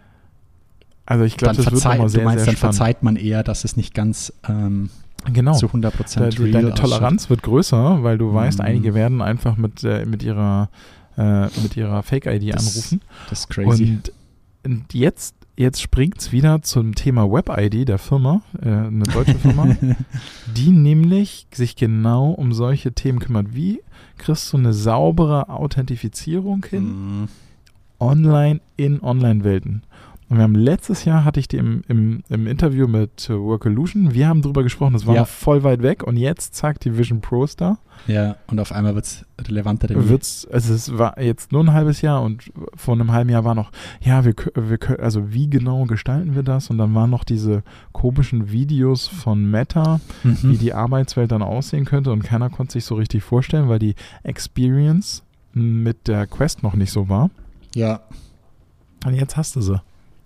[1.06, 2.76] Also ich glaube, Dann das wird verzeiht, nochmal sehr, du meinst, sehr dann spannend.
[2.76, 4.90] verzeiht man eher, dass es nicht ganz ähm,
[5.32, 5.54] Genau.
[5.54, 6.90] zu 100% Da, real deine ausschaut.
[6.90, 8.64] Toleranz wird größer, weil du weißt, Mhm.
[8.64, 10.68] einige werden einfach mit, äh, mit ihrer,
[11.16, 13.00] äh, mit ihrer Fake-ID anrufen.
[13.30, 13.84] Das ist crazy.
[13.84, 14.12] Und,
[14.64, 19.76] und jetzt, jetzt springt es wieder zum Thema Web-ID der Firma, äh, eine deutsche Firma,
[20.56, 23.54] die nämlich sich genau um solche Themen kümmert.
[23.54, 23.80] Wie
[24.18, 26.80] kriegst du eine saubere Authentifizierung hin?
[26.84, 27.28] Hm,
[28.00, 29.82] online in Online-Welten.
[30.30, 34.14] Und wir haben letztes Jahr hatte ich die im, im, im Interview mit äh, Workolution.
[34.14, 35.20] Wir haben drüber gesprochen, das war Ja.
[35.22, 37.78] noch voll weit weg und jetzt zack die Vision Pro ist da.
[38.06, 40.08] Ja, und auf einmal wird es relevanter denn.
[40.08, 43.54] Wird's, also es war jetzt nur ein halbes Jahr und vor einem halben Jahr war
[43.54, 46.70] noch, ja, wir, wir also wie genau gestalten wir das?
[46.70, 50.58] Und dann waren noch diese komischen Videos von Meta, wie Mhm.
[50.58, 55.22] die Arbeitswelt dann aussehen könnte und keiner konnte sich so richtig vorstellen, weil die Experience
[55.52, 57.30] mit der Quest noch nicht so war.
[57.74, 58.00] Ja,
[59.06, 59.80] Und jetzt hast du sie.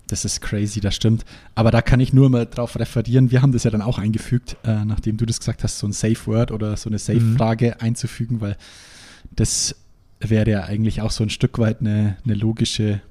[0.09, 1.23] Das ist crazy, das stimmt.
[1.55, 3.31] Aber da kann ich nur mal drauf referieren.
[3.31, 5.93] Wir haben das ja dann auch eingefügt, äh, nachdem du das gesagt hast, so ein
[5.93, 8.57] Safe Word oder so eine Safe-Frage einzufügen, weil
[9.31, 9.75] das
[10.19, 13.01] wäre ja eigentlich auch so ein Stück weit eine, eine logische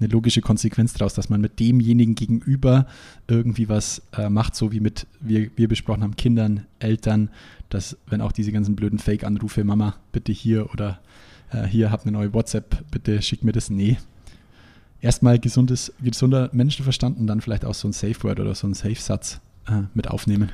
[0.00, 2.86] eine logische Konsequenz daraus, dass man mit demjenigen gegenüber
[3.26, 7.30] irgendwie was äh, macht, so wie mit, wir, wir besprochen haben, Kindern, Eltern,
[7.68, 11.00] dass wenn auch diese ganzen blöden Fake-Anrufe, Mama, bitte hier oder
[11.50, 13.98] äh, hier, hab eine neue WhatsApp, bitte schick mir das, nee,
[15.00, 18.74] erstmal gesundes, gesunder Menschenverstand und dann vielleicht auch so ein Safe Word oder so ein
[18.74, 20.50] Safe-Satz äh, mit aufnehmen.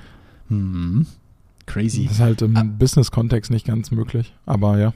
[0.49, 1.07] Hm.
[1.67, 2.05] Crazy.
[2.05, 2.63] Das ist halt im Ah.
[2.63, 4.35] Business-Kontext nicht ganz möglich.
[4.45, 4.93] Aber ja.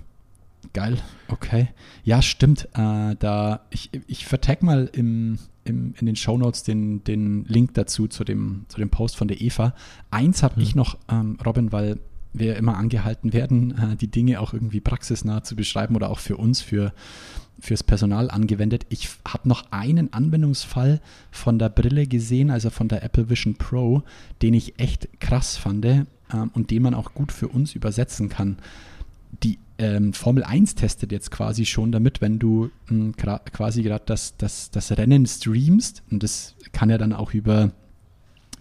[0.74, 0.98] Geil.
[1.28, 1.68] Okay.
[2.04, 2.68] Ja, stimmt.
[2.74, 8.06] Äh, da, ich, ich vertag mal im, im, in den Shownotes den, den Link dazu,
[8.08, 9.72] zu dem, zu dem Post von der Eva.
[10.11, 10.62] Eins habe Hm.
[10.62, 11.98] ich noch, ähm, Robin, weil
[12.33, 16.37] wir immer angehalten werden, äh, die Dinge auch irgendwie praxisnah zu beschreiben oder auch für
[16.37, 16.93] uns, für
[17.61, 18.87] fürs Personal angewendet.
[18.88, 21.01] Ich habe noch einen Anwendungsfall
[21.33, 24.05] von der Brille gesehen, also von der Apple Vision Pro,
[24.43, 26.07] den ich echt krass fand ähm,
[26.55, 28.59] und den man auch gut für uns übersetzen kann.
[29.43, 34.37] Die ähm, Formel 1 testet jetzt quasi schon damit, wenn du gra- quasi gerade das,
[34.37, 37.73] das, das Rennen streamst, und das kann ja dann auch über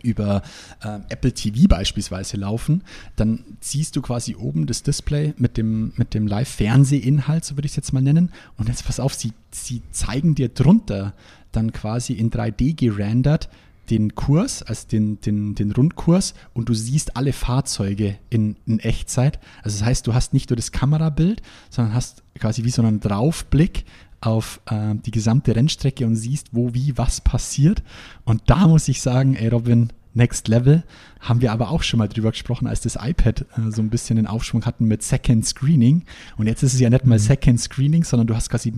[0.04, 0.42] über
[0.84, 2.84] ähm, Apple TV beispielsweise laufen,
[3.16, 7.74] dann siehst du quasi oben das Display mit dem, mit dem Live-Fernsehinhalt, so würde ich
[7.74, 8.32] es jetzt mal nennen.
[8.58, 11.14] Und jetzt pass auf, sie, sie zeigen dir drunter
[11.52, 13.50] dann quasi in 3D gerendert
[13.90, 19.40] den Kurs, also den, den, den Rundkurs und du siehst alle Fahrzeuge in, in Echtzeit.
[19.64, 23.00] Also das heißt, du hast nicht nur das Kamerabild, sondern hast quasi wie so einen
[23.00, 23.86] Draufblick
[24.22, 27.84] auf äh, die gesamte Rennstrecke und siehst, wo, wie, was passiert.
[28.26, 30.84] Und da muss ich sagen, ey Robin, Next Level,
[31.20, 34.16] haben wir aber auch schon mal drüber gesprochen, als das iPad äh, so ein bisschen
[34.16, 36.04] den Aufschwung hatten mit Second Screening.
[36.38, 38.74] Und jetzt ist es ja nicht mal Second Screening, sondern du hast quasi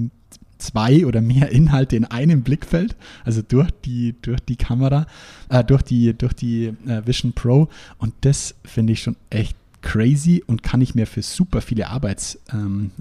[0.57, 5.07] zwei oder mehr Inhalte in einem Blickfeld, also durch die, durch die Kamera,
[5.47, 7.69] äh, durch die, durch die äh, Vision Pro.
[7.97, 12.39] Und das finde ich schon echt crazy und kann ich mir für super viele Arbeitsfälle
[12.51, 12.91] ähm,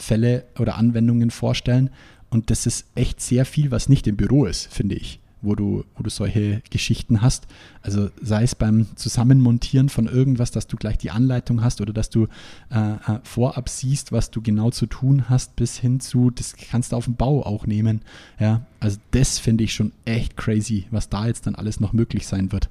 [0.00, 1.90] äh, oder Anwendungen vorstellen.
[2.30, 5.84] Und das ist echt sehr viel, was nicht im Büro ist, finde ich, wo du,
[5.96, 7.46] wo du solche Geschichten hast.
[7.80, 12.10] Also sei es beim Zusammenmontieren von irgendwas, dass du gleich die Anleitung hast oder dass
[12.10, 12.26] du
[12.70, 16.92] äh, äh, vorab siehst, was du genau zu tun hast, bis hin zu, das kannst
[16.92, 18.02] du auf dem Bau auch nehmen.
[18.38, 22.26] Ja, also das finde ich schon echt crazy, was da jetzt dann alles noch möglich
[22.26, 22.68] sein wird.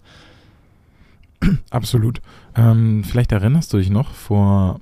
[1.69, 2.21] Absolut.
[2.55, 4.79] Ähm, vielleicht erinnerst du dich noch, vor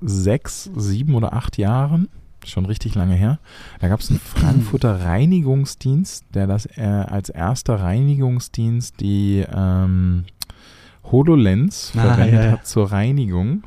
[0.00, 2.08] sechs, sieben oder acht Jahren,
[2.44, 3.38] schon richtig lange her,
[3.80, 10.24] da gab es einen Frankfurter Reinigungsdienst, der das äh, als erster Reinigungsdienst die ähm,
[11.10, 12.52] HoloLens Ah, verwendet ja, ja.
[12.52, 13.62] hat zur Reinigung,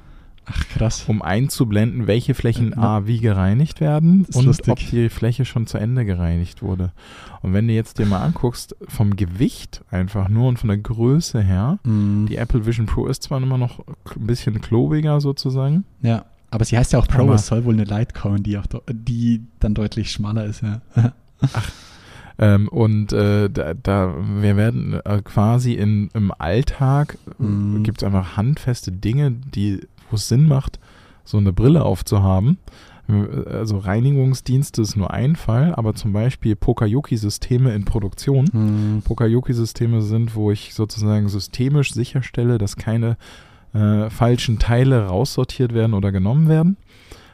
[0.45, 1.05] Ach krass.
[1.07, 2.77] um einzublenden, welche Flächen Ja.
[2.97, 4.71] A wie gereinigt werden und lustig.
[4.71, 6.91] ob die Fläche schon zu Ende gereinigt wurde.
[7.41, 11.41] Und wenn du jetzt dir mal anguckst, vom Gewicht einfach nur und von der Größe
[11.41, 12.25] her, Mhm.
[12.27, 13.79] die Apple Vision Pro ist zwar immer noch
[14.15, 15.85] ein bisschen klobiger sozusagen.
[16.01, 18.57] Ja, aber sie heißt ja auch Pro, Aber- es soll wohl eine Light kommen, die,
[18.57, 20.81] auch die dann deutlich schmaler ist, ja.
[22.39, 27.83] Ähm, und äh, da, da, wir werden äh, quasi in, im Alltag, Mhm.
[27.83, 30.79] gibt es einfach handfeste Dinge, die, wo es Sinn macht,
[31.23, 32.57] so eine Brille aufzuhaben.
[33.07, 38.49] Also Reinigungsdienste ist nur ein Fall, aber zum Beispiel Pokayoki-Systeme in Produktion.
[38.53, 39.01] Mhm.
[39.03, 43.17] Pokayoki-Systeme sind, wo ich sozusagen systemisch sicherstelle, dass keine
[43.73, 46.77] äh, falschen Teile raussortiert werden oder genommen werden.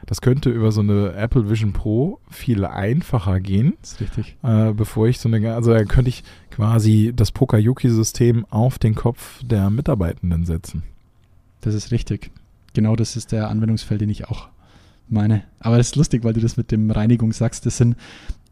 [0.06, 4.36] Das könnte über so eine Apple Vision Pro viel einfacher gehen, Das ist richtig.
[4.42, 9.42] äh, bevor ich so eine, also da könnte ich quasi das Pokayoki-System auf den Kopf
[9.44, 10.82] der Mitarbeitenden setzen.
[11.60, 12.30] Das ist richtig.
[12.78, 14.46] Genau das ist der Anwendungsfall, den ich auch
[15.08, 15.42] meine.
[15.58, 17.66] Aber das ist lustig, weil du das mit dem Reinigung sagst.
[17.66, 17.96] Das sind,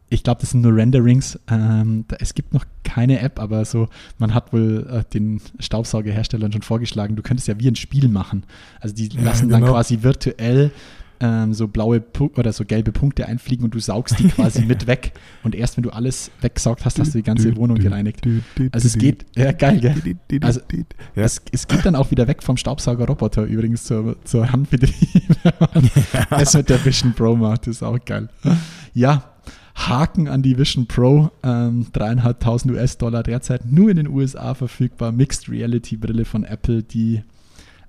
[0.09, 1.39] ich glaube, das sind nur Renderings.
[1.49, 3.87] Ähm, da, es gibt noch keine App, aber so,
[4.17, 8.43] man hat wohl äh, den Staubsaugerherstellern schon vorgeschlagen, du könntest ja wie ein Spiel machen.
[8.81, 9.71] Also die Ja, lassen dann genau.
[9.71, 10.71] quasi virtuell
[11.19, 14.87] ähm, so blaue Pu oder so gelbe Punkte einfliegen und du saugst die quasi mit
[14.87, 15.13] weg.
[15.43, 18.21] Und erst wenn du alles weggesaugt hast, hast du die ganze Wohnung gereinigt.
[18.71, 20.17] Also es geht, ja geil, gell?
[20.41, 20.61] Also,
[21.15, 21.23] ja.
[21.23, 24.95] Es, es geht dann auch wieder weg vom Staubsaugerroboter übrigens zur, zur Handbetrieb.
[25.43, 25.53] wenn
[26.29, 28.29] man es mit der Vision Pro macht, das ist auch geil.
[28.93, 29.23] Ja,
[29.77, 31.31] Haken an die Vision Pro.
[31.43, 35.11] Ähm, dreieinhalbtausend US-Dollar derzeit nur in den USA verfügbar.
[35.11, 37.21] Mixed Reality Brille von Apple, die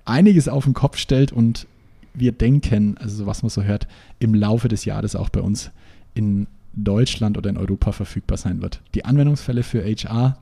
[0.05, 1.67] einiges auf den Kopf stellt und
[2.13, 3.87] wir denken, also was man so hört,
[4.19, 5.71] im Laufe des Jahres auch bei uns
[6.13, 8.81] in Deutschland oder in Europa verfügbar sein wird.
[8.93, 10.37] Die Anwendungsfälle für HR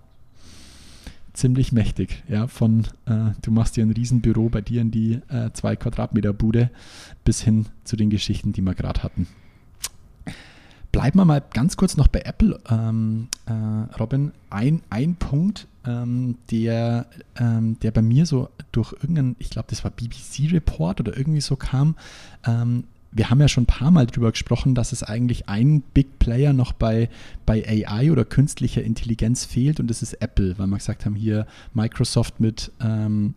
[1.34, 5.52] ziemlich mächtig, ja, von äh, du machst dir ein Riesenbüro bei dir in die äh,
[5.54, 6.72] zwei Quadratmeter Bude
[7.24, 9.28] bis hin zu den Geschichten, die wir gerade hatten.
[10.92, 13.54] Bleiben wir mal ganz kurz noch bei Apple, ähm, äh,
[14.00, 14.32] Robin.
[14.50, 17.08] Ein, ein Punkt, ähm, der,
[17.40, 21.56] ähm, der bei mir so durch irgendeinen, ich glaube, das war BBC-Report oder irgendwie so
[21.56, 21.96] kam.
[22.46, 26.20] Ähm, wir haben ja schon ein paar Mal darüber gesprochen, dass es eigentlich ein Big
[26.20, 27.10] Player noch bei,
[27.46, 31.48] bei AI oder künstlicher Intelligenz fehlt und das ist Apple, weil wir gesagt haben, hier
[31.74, 33.34] Microsoft mit ähm,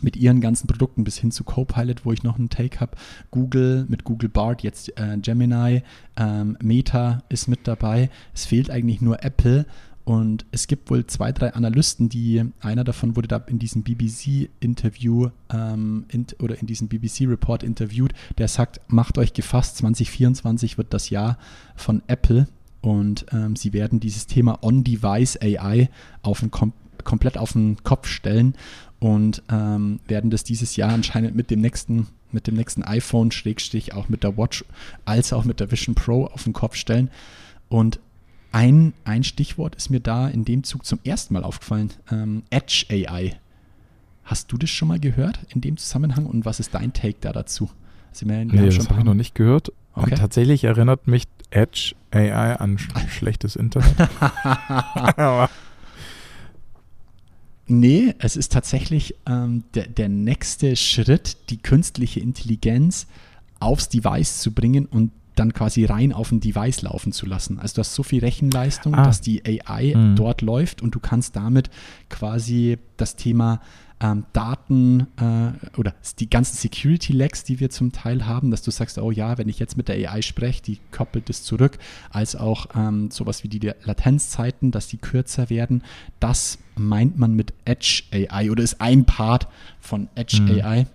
[0.00, 2.96] mit ihren ganzen Produkten bis hin zu Copilot, wo ich noch einen Take habe.
[3.30, 5.82] Google mit Google Bard, jetzt äh, Gemini,
[6.16, 8.10] ähm, Meta ist mit dabei.
[8.34, 9.66] Es fehlt eigentlich nur Apple.
[10.08, 15.28] Und es gibt wohl zwei, drei Analysten, die, einer davon wurde da in diesem BBC-Interview
[15.52, 21.10] ähm, in, oder in diesem BBC-Report interviewt, der sagt, macht euch gefasst, 2024 wird das
[21.10, 21.36] Jahr
[21.76, 22.48] von Apple.
[22.80, 25.90] Und ähm, sie werden dieses Thema On-Device AI
[26.22, 26.72] auf den kom
[27.04, 28.54] komplett auf den Kopf stellen
[29.00, 33.92] und ähm, werden das dieses Jahr anscheinend mit dem nächsten mit dem nächsten iPhone Schrägstrich
[33.92, 34.64] auch mit der Watch
[35.04, 37.10] als auch mit der Vision Pro auf den Kopf stellen.
[37.68, 38.00] Und
[38.52, 41.90] ein, ein Stichwort ist mir da in dem Zug zum ersten Mal aufgefallen.
[42.10, 43.38] Ähm, Edge AI.
[44.24, 47.32] Hast du das schon mal gehört in dem Zusammenhang und was ist dein Take da
[47.32, 47.70] dazu?
[48.10, 49.72] Also wir, nee, das habe ich noch nicht gehört.
[49.94, 50.10] Okay.
[50.10, 53.94] Und tatsächlich erinnert mich Edge AI an sch schlechtes Internet.
[57.70, 63.06] Nee, es ist tatsächlich ähm, der, der nächste Schritt, die künstliche Intelligenz
[63.60, 67.58] aufs Device zu bringen und dann quasi rein auf ein Device laufen zu lassen.
[67.58, 69.04] Also du hast so viel Rechenleistung, ah.
[69.04, 70.16] dass die AI mhm.
[70.16, 71.70] dort läuft und du kannst damit
[72.08, 73.60] quasi das Thema
[74.00, 78.98] ähm, Daten äh, oder die ganzen Security-Lags, die wir zum Teil haben, dass du sagst,
[78.98, 81.78] oh ja, wenn ich jetzt mit der AI spreche, die koppelt es zurück,
[82.10, 85.82] als auch ähm, sowas wie die Latenzzeiten, dass die kürzer werden.
[86.20, 89.48] Das meint man mit Edge AI oder ist ein Part
[89.80, 90.60] von Edge mhm.
[90.60, 90.86] AI.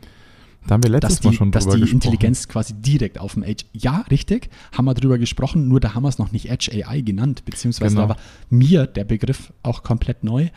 [0.68, 1.96] Da haben wir letztes die, Mal schon drüber Dass die gesprochen.
[1.96, 3.66] Intelligenz quasi direkt auf dem Edge.
[3.74, 7.02] Ja, richtig, haben wir drüber gesprochen, nur da haben wir es noch nicht Edge AI
[7.02, 8.08] genannt, beziehungsweise genau.
[8.08, 8.18] da war
[8.50, 10.48] mir der Begriff auch komplett neu.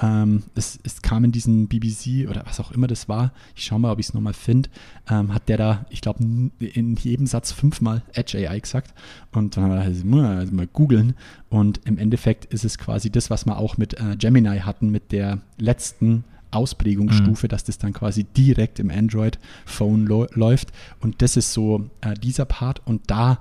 [0.00, 3.80] Ähm, es, es, kam in diesem BBC oder was auch immer das war, ich schaue
[3.80, 4.68] mal, ob ich es nochmal finde,
[5.08, 8.94] ähm, hat der da, ich glaube, in jedem Satz fünfmal Edge AI gesagt.
[9.32, 11.14] Und dann haben wir also mal, also mal googeln.
[11.48, 15.12] Und im Endeffekt ist es quasi das, was wir auch mit äh, Gemini hatten, mit
[15.12, 17.48] der letzten Ausprägungsstufe, mhm.
[17.48, 20.72] dass das dann quasi direkt im Android-Phone läuft.
[21.00, 22.82] Und das ist so äh, dieser Part.
[22.84, 23.40] Und da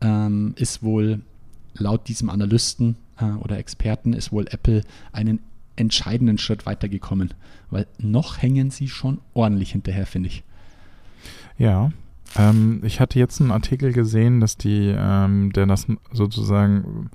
[0.00, 1.20] ähm, ist wohl
[1.74, 4.82] laut diesem Analysten äh, oder Experten ist wohl Apple
[5.12, 5.40] einen
[5.76, 7.34] entscheidenden Schritt weitergekommen.
[7.70, 10.42] Weil noch hängen sie schon ordentlich hinterher, finde ich.
[11.58, 11.90] Ja,
[12.36, 17.10] ähm, ich hatte jetzt einen Artikel gesehen, dass die, ähm, der das sozusagen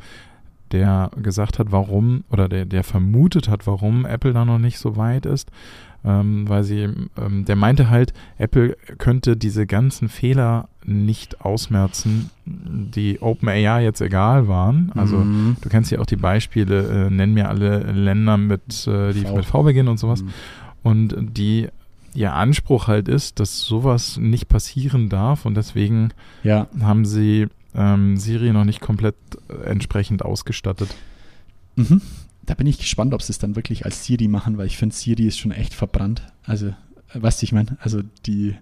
[0.71, 4.97] der gesagt hat, warum, oder der, der vermutet hat, warum Apple da noch nicht so
[4.97, 5.51] weit ist.
[6.03, 13.19] Ähm, weil sie, ähm, der meinte halt, Apple könnte diese ganzen Fehler nicht ausmerzen, die
[13.21, 14.91] OpenAI jetzt egal waren.
[14.93, 15.57] Also mhm.
[15.61, 19.35] du kennst ja auch die Beispiele, äh, nenn mir alle Länder mit, äh, die v.
[19.35, 20.21] mit V beginnen und sowas.
[20.21, 20.29] Mhm.
[20.83, 21.69] Und die
[22.13, 26.09] ihr Anspruch halt ist, dass sowas nicht passieren darf und deswegen
[26.43, 26.67] ja.
[26.81, 29.15] haben sie ähm, Siri noch nicht komplett
[29.49, 30.89] äh, entsprechend ausgestattet.
[31.75, 32.01] Mhm.
[32.45, 34.95] Da bin ich gespannt, ob sie es dann wirklich als Siri machen, weil ich finde,
[34.95, 36.21] Siri ist schon echt verbrannt.
[36.43, 36.73] Also, äh,
[37.13, 38.55] weißt du, ich meine, also die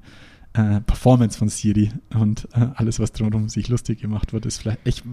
[0.54, 4.86] äh, Performance von Siri und äh, alles, was drumherum sich lustig gemacht wird, ist vielleicht
[4.86, 5.04] echt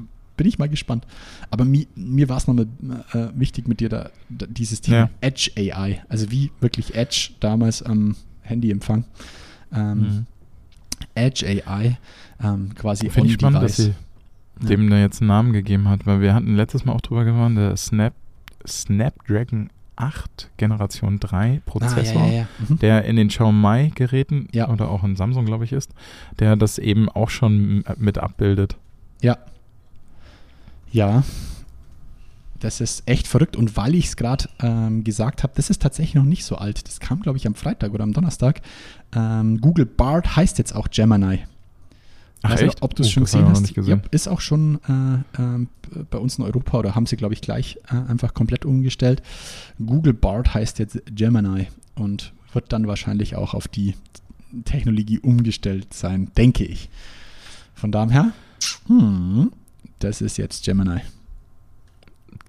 [0.41, 1.07] bin ich mal gespannt.
[1.51, 2.67] Aber mi, mir war es nochmal
[3.13, 5.11] äh, wichtig mit dir da, da dieses Thema ja.
[5.21, 9.05] Edge AI, also wie wirklich Edge damals am Handyempfang.
[9.71, 10.27] Ähm, mhm.
[11.21, 11.99] Edge AI
[12.43, 13.95] ähm, quasi Finde ich spannend, dass sie
[14.61, 14.69] ja.
[14.69, 17.57] dem da jetzt einen Namen gegeben hat, weil wir hatten letztes Mal auch drüber gewonnen,
[17.57, 18.15] der Snap,
[18.67, 22.79] Snapdragon 8 Generation 3 Prozessor, ah, ja, ja, mhm.
[22.79, 25.93] der in den Xiaomi Geräten oder auch in Samsung, glaube ich, ist,
[26.39, 28.77] der das eben auch schon mit abbildet.
[29.21, 29.37] Ja.
[30.91, 31.23] Ja.
[32.61, 33.57] Das ist echt verrückt.
[33.57, 36.87] Und weil ich es gerade ähm, gesagt habe, das ist tatsächlich noch nicht so alt.
[36.87, 38.61] Das kam, glaube ich, am Freitag oder am Donnerstag.
[39.15, 41.41] Ähm, Google Bard heißt jetzt auch Gemini.
[42.43, 43.75] Ach, weiß nicht, ob du es oh, schon gesehen hast.
[43.75, 44.01] Gesehen.
[44.03, 45.67] Ja, ist auch schon äh, äh,
[46.11, 49.23] bei uns in Europa oder haben sie, glaube ich, gleich äh, einfach komplett umgestellt.
[49.85, 53.95] Google Bard heißt jetzt Gemini und wird dann wahrscheinlich auch auf die
[54.65, 56.89] Technologie umgestellt sein, denke ich.
[57.75, 58.33] Von daher,
[58.87, 59.53] hm,
[59.99, 61.01] das ist jetzt Gemini.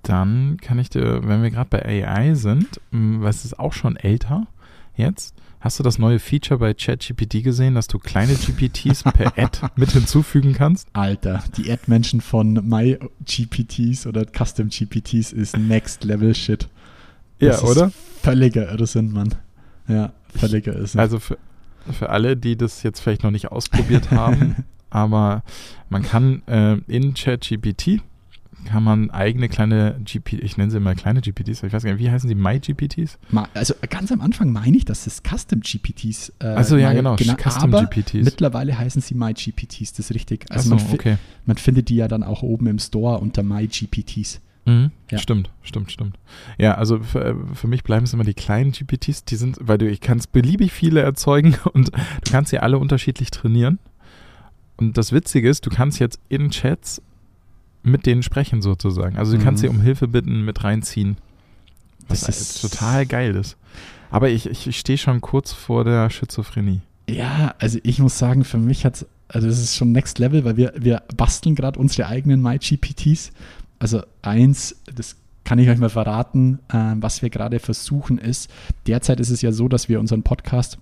[0.03, 3.95] Dann kann ich dir, wenn wir gerade bei AI sind, mh, was ist auch schon
[3.95, 4.47] älter
[4.95, 9.59] jetzt, hast du das neue Feature bei ChatGPT gesehen, dass du kleine GPTs per Ad
[9.75, 10.87] mit hinzufügen kannst?
[10.93, 16.67] Alter, die Ad-Menschen von MyGPTs oder Custom GPTs ist Next Level Shit.
[17.39, 17.87] Das Ja, oder?
[17.87, 19.35] Ist völliger Irrsinn, Mann.
[19.87, 20.99] Ja, völliger Irrsinn.
[20.99, 21.37] Also für,
[21.91, 25.43] für alle, die das jetzt vielleicht noch nicht ausprobiert haben, aber
[25.89, 28.01] man kann äh, in ChatGPT
[28.65, 31.99] kann man eigene kleine GPT, ich nenne sie mal kleine GPTs, ich weiß gar nicht,
[32.01, 33.17] wie heißen sie, MyGPTs?
[33.53, 37.35] Also ganz am Anfang meine ich, dass es Custom GPTs äh, Also ja, genau, gena-
[37.37, 38.23] Custom aber GPTs.
[38.25, 40.45] Mittlerweile heißen sie MyGPTs, das ist richtig.
[40.49, 41.17] Also Achso, man, fi- okay.
[41.45, 44.41] man findet die ja dann auch oben im Store unter MyGPTs.
[44.65, 44.91] Mhm.
[45.09, 45.17] Ja.
[45.17, 46.19] Stimmt, stimmt, stimmt.
[46.59, 49.89] Ja, also für, für mich bleiben es immer die kleinen GPTs, die sind, weil du,
[49.89, 53.79] ich kann es beliebig viele erzeugen und du kannst sie alle unterschiedlich trainieren.
[54.77, 57.01] Und das Witzige ist, du kannst jetzt in Chats
[57.83, 59.17] mit denen sprechen sozusagen.
[59.17, 59.67] Also du kannst Mhm.
[59.67, 61.17] sie um Hilfe bitten, mit reinziehen.
[62.07, 63.57] Was Das ist ist- total geil ist.
[64.09, 66.81] Aber ich, ich, ich stehe schon kurz vor der Schizophrenie.
[67.09, 70.57] Ja, also ich muss sagen, für mich hat also das ist schon Next Level, weil
[70.57, 73.31] wir, wir basteln gerade unsere eigenen MyGPTs.
[73.79, 75.15] Also eins, das
[75.45, 78.49] kann ich euch mal verraten, äh, was wir gerade versuchen ist.
[78.87, 80.77] Derzeit ist es ja so, dass wir unseren Podcast,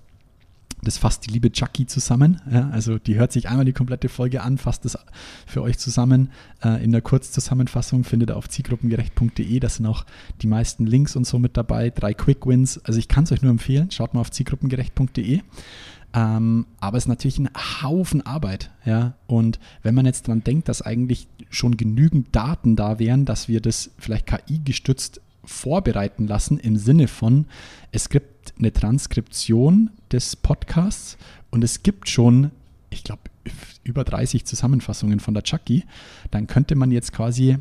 [0.81, 2.41] das fasst die liebe Chucky zusammen.
[2.51, 4.97] Ja, also die hört sich einmal die komplette Folge an, fasst das
[5.45, 6.29] für euch zusammen.
[6.63, 9.59] Äh, in der Kurzzusammenfassung findet ihr auf zielgruppengerecht.de.
[9.59, 10.05] Da sind auch
[10.41, 11.89] die meisten Links und so mit dabei.
[11.89, 12.83] Drei Quick Wins.
[12.85, 13.91] Also ich kann es euch nur empfehlen.
[13.91, 15.41] Schaut mal auf zielgruppengerecht.de.
[16.13, 17.49] Ähm, aber es ist natürlich ein
[17.83, 19.13] Haufen Arbeit, ja.
[19.27, 23.61] Und wenn man jetzt dran denkt, dass eigentlich schon genügend Daten da wären, dass wir
[23.61, 27.45] das vielleicht KI-gestützt vorbereiten lassen, im Sinne von,
[27.91, 31.17] es gibt eine Transkription des Podcasts
[31.51, 32.51] und es gibt schon,
[32.89, 33.21] ich glaube,
[33.83, 35.83] über 30 Zusammenfassungen von der Chucky,
[36.31, 37.57] dann könnte man jetzt quasi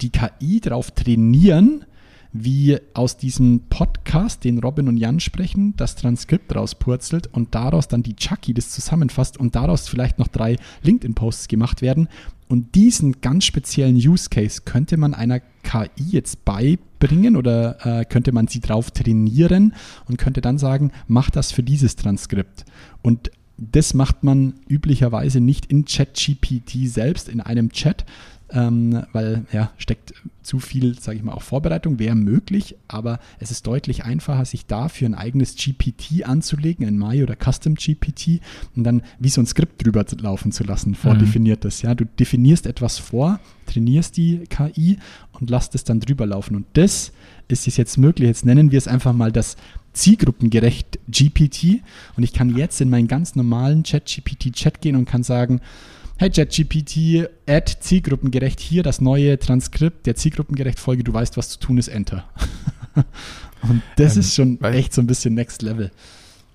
[0.00, 1.84] die KI darauf trainieren,
[2.32, 8.02] wie aus diesem Podcast, den Robin und Jan sprechen, das Transkript rauspurzelt und daraus dann
[8.02, 12.08] die Chucky das zusammenfasst und daraus vielleicht noch drei LinkedIn-Posts gemacht werden.
[12.48, 16.91] Und diesen ganz speziellen Use Case könnte man einer KI jetzt beibringen
[17.36, 19.74] oder äh, könnte man sie drauf trainieren
[20.08, 22.64] und könnte dann sagen, mach das für dieses Transkript.
[23.02, 28.04] Und das macht man üblicherweise nicht in ChatGPT selbst, in einem Chat,
[28.52, 33.50] ähm, weil ja, steckt zu viel, sage ich mal, auch Vorbereitung, wäre möglich, aber es
[33.50, 38.40] ist deutlich einfacher, sich dafür ein eigenes GPT anzulegen, ein My oder Custom GPT
[38.76, 41.82] und dann wie so ein Skript drüber laufen zu lassen, vordefiniertes.
[41.82, 44.98] Ja, du definierst etwas vor, trainierst die KI
[45.32, 47.12] und lässt es dann drüber laufen und das
[47.48, 48.28] ist jetzt möglich.
[48.28, 49.56] Jetzt nennen wir es einfach mal das
[49.92, 51.82] zielgruppengerecht GPT
[52.16, 55.60] und ich kann jetzt in meinen ganz normalen Chat-GPT-Chat gehen und kann sagen,
[56.22, 61.58] Hey ChatGPT, add zielgruppengerecht hier das neue Transkript der zielgruppengerecht Folge, du weißt, was zu
[61.58, 62.22] tun ist, Enter.
[63.62, 65.90] und das Ähm, ist schon echt so ein bisschen Next Level.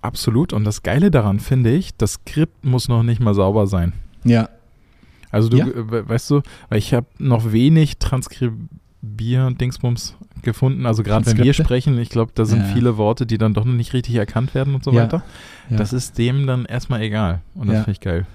[0.01, 0.53] Absolut.
[0.53, 3.91] Und das Geile daran finde ich, das Skript muss noch nicht mal sauber sein.
[4.23, 4.47] Ja,
[5.31, 5.67] Also du, Ja.
[5.67, 10.85] äh, we- weißt du, weil ich habe noch wenig Transkribier-Dingsbums gefunden.
[10.85, 12.67] Also gerade wenn wir sprechen, ich glaube, da sind Ja.
[12.73, 15.01] viele Worte, die dann doch noch nicht richtig erkannt werden und so Ja.
[15.03, 15.23] weiter.
[15.69, 17.41] Das ist dem dann erstmal egal.
[17.53, 18.25] Und das finde ich geil.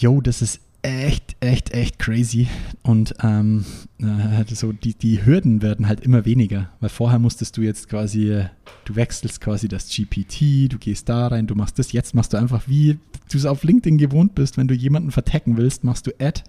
[0.00, 2.48] Yo, das ist echt, echt, echt crazy.
[2.82, 3.64] Und ähm,
[3.98, 8.30] äh, so die, die Hürden werden halt immer weniger, weil vorher musstest du jetzt quasi,
[8.30, 8.46] äh,
[8.86, 12.38] du wechselst quasi das GPT, du gehst da rein, du machst das, jetzt machst du
[12.38, 12.98] einfach wie
[13.30, 16.42] du es auf LinkedIn gewohnt bist, wenn du jemanden vertecken willst, machst du Add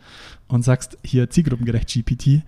[0.48, 2.42] und sagst hier zielgruppengerecht GPT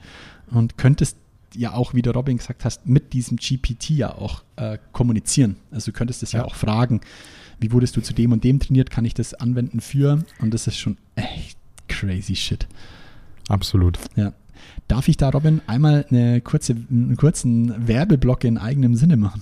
[0.48, 1.18] und könntest
[1.56, 5.58] ja auch, wie der Robin gesagt hast, mit diesem GPT ja auch äh, kommunizieren.
[5.70, 6.40] Also du könntest es ja.
[6.40, 6.46] Ja.
[6.46, 7.02] auch fragen,
[7.60, 10.24] wie wurdest du zu dem und dem trainiert, kann ich das anwenden für?
[10.40, 12.68] Und das ist schon echt crazy shit.
[13.50, 14.00] Absolut.
[14.16, 14.34] Ja.
[14.88, 19.42] Darf ich da, Robin, einmal eine kurze, einen kurzen Werbeblock in eigenem Sinne machen?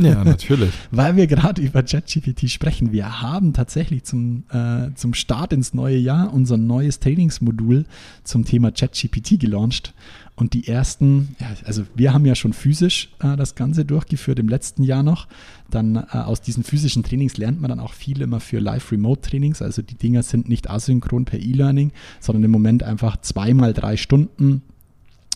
[0.00, 0.72] Ja, natürlich.
[0.90, 2.92] Weil wir gerade über ChatGPT sprechen.
[2.92, 7.84] Wir haben tatsächlich zum, äh, zum Start ins neue Jahr unser neues Trainingsmodul
[8.24, 9.94] zum Thema ChatGPT gelauncht.
[10.34, 14.82] Und die ersten, also wir haben ja schon physisch äh, das Ganze durchgeführt im letzten
[14.82, 15.28] Jahr noch.
[15.70, 19.60] Dann äh, aus diesen physischen Trainings lernt man dann auch viel immer für Live-Remote-Trainings.
[19.60, 24.62] Also die Dinger sind nicht asynchron per E-Learning, sondern im Moment einfach zweimal drei Stunden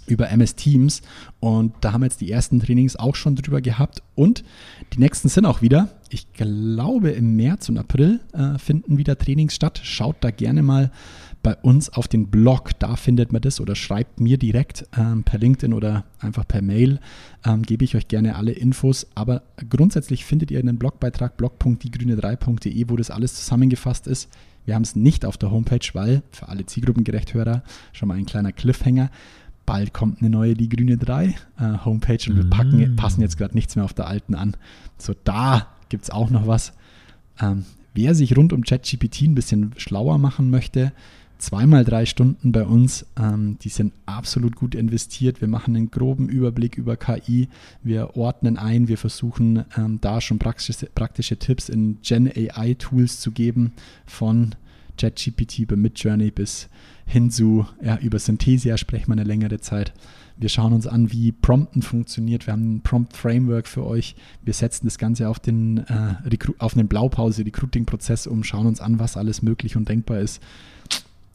[0.06, 1.02] über MS Teams
[1.40, 4.44] und da haben wir jetzt die ersten Trainings auch schon drüber gehabt und
[4.92, 5.88] die nächsten sind auch wieder.
[6.08, 9.80] Ich glaube im März und April äh, finden wieder Trainings statt.
[9.82, 10.92] Schaut da gerne mal
[11.46, 15.38] bei uns auf den Blog, da findet man das oder schreibt mir direkt ähm, per
[15.38, 16.98] LinkedIn oder einfach per Mail,
[17.44, 19.06] ähm, gebe ich euch gerne alle Infos.
[19.14, 24.28] Aber grundsätzlich findet ihr einen Blogbeitrag blog.diegrüne3.de, wo das alles zusammengefasst ist.
[24.64, 28.50] Wir haben es nicht auf der Homepage, weil für alle Zielgruppengerechthörer schon mal ein kleiner
[28.50, 29.08] Cliffhanger.
[29.66, 31.34] Bald kommt eine neue Die Grüne 3 äh,
[31.84, 32.96] Homepage und wir packen, Mm.
[32.96, 34.56] passen jetzt gerade nichts mehr auf der alten an.
[34.98, 36.72] So, da gibt es auch noch was.
[37.40, 40.92] Ähm, wer sich rund um ChatGPT ein bisschen schlauer machen möchte,
[41.38, 45.40] zweimal drei Stunden bei uns, ähm, die sind absolut gut investiert.
[45.40, 47.48] Wir machen einen groben Überblick über KI,
[47.82, 53.20] wir ordnen ein, wir versuchen ähm, da schon praktische, praktische Tipps in Gen AI Tools
[53.20, 53.72] zu geben,
[54.06, 54.54] von
[54.98, 56.68] ChatGPT über Midjourney bis
[57.06, 59.92] hin zu, ja, über Synthesia sprechen wir eine längere Zeit.
[60.38, 62.46] Wir schauen uns an, wie Prompten funktioniert.
[62.46, 64.16] Wir haben ein Prompt-Framework für euch.
[64.42, 66.14] Wir setzen das Ganze auf den, äh,
[66.58, 70.42] auf einen Blaupause-Recruiting-Prozess um, schauen uns an, was alles möglich und denkbar ist.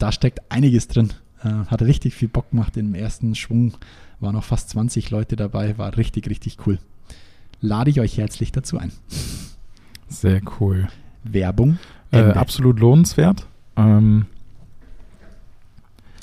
[0.02, 1.10] Da steckt einiges drin.
[1.44, 2.76] Äh, hat richtig viel Bock gemacht.
[2.76, 3.74] Im ersten Schwung
[4.18, 5.78] waren noch fast 20 Leute dabei.
[5.78, 6.80] War richtig, richtig cool.
[7.60, 8.90] Lade ich euch herzlich dazu ein.
[10.08, 10.88] Sehr cool.
[11.22, 11.78] Werbung.
[12.10, 13.46] Äh, absolut lohnenswert.
[13.76, 14.26] Ähm,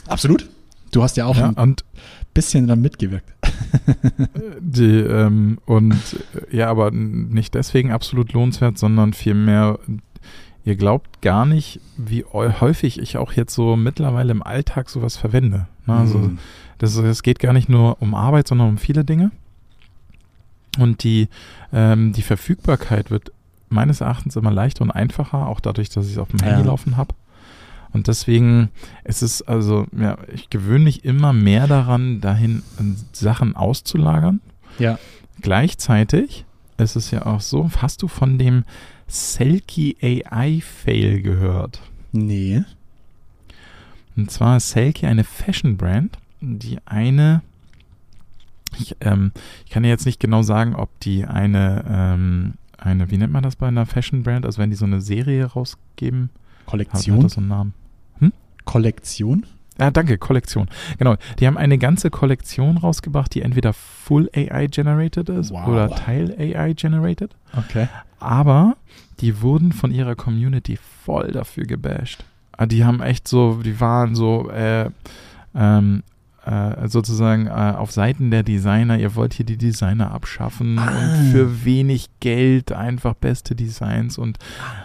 [0.08, 0.50] Absolut.
[0.92, 1.78] Du hast ja auch ja, ein
[2.34, 3.34] bisschen daran mitgewirkt.
[4.60, 9.80] Die, ähm, und äh, ja, aber nicht deswegen absolut lohnenswert, sondern vielmehr,
[10.66, 15.68] ihr glaubt gar nicht, wie häufig ich auch jetzt so mittlerweile im Alltag sowas verwende.
[15.88, 15.94] Ne?
[15.96, 16.38] Also Mhm.
[16.78, 19.32] das, es geht gar nicht nur um Arbeit, sondern um viele Dinge.
[20.78, 21.28] Und die,
[21.74, 23.32] ähm, die Verfügbarkeit wird
[23.70, 26.48] meines Erachtens immer leichter und einfacher, auch dadurch, dass ich es auf dem Ja.
[26.48, 27.14] Handy laufen habe.
[27.92, 28.70] Und deswegen
[29.04, 32.84] ist es also, ja, ich gewöhne mich immer mehr daran, dahin äh,
[33.14, 34.42] Sachen auszulagern.
[34.78, 35.00] Ja.
[35.42, 36.46] Gleichzeitig
[36.78, 38.64] ist es ja auch so, hast du von dem
[39.10, 41.82] Selkie AI Fail gehört?
[42.12, 42.64] Nee.
[44.16, 47.42] Und zwar ist Selkie eine Fashion Brand, die eine,
[48.78, 49.32] ich, ähm,
[49.66, 53.44] ich kann dir jetzt nicht genau sagen, ob die eine, ähm, eine, wie nennt man
[53.44, 54.46] das bei einer Fashion Brand?
[54.46, 56.30] Also wenn die so eine Serie rausgeben,
[56.62, 57.18] hat, Kollektion.
[57.18, 57.74] hat das so einen Namen.
[58.66, 59.46] Kollektion.
[59.80, 60.68] Ja, danke, Kollektion.
[61.00, 65.68] Genau, die haben eine ganze Kollektion rausgebracht, die entweder full AI generated ist Wow.
[65.68, 67.36] oder Teil AI generated.
[67.58, 67.88] Okay.
[68.20, 68.76] Aber
[69.22, 72.24] die wurden von ihrer Community voll dafür gebasht.
[72.58, 74.90] Ah, Die haben echt so, die waren so äh,
[75.56, 76.04] ähm,
[76.46, 80.88] äh, sozusagen äh, auf Seiten der Designer, ihr wollt hier die Designer abschaffen Ah.
[80.90, 84.38] und für wenig Geld einfach beste Designs und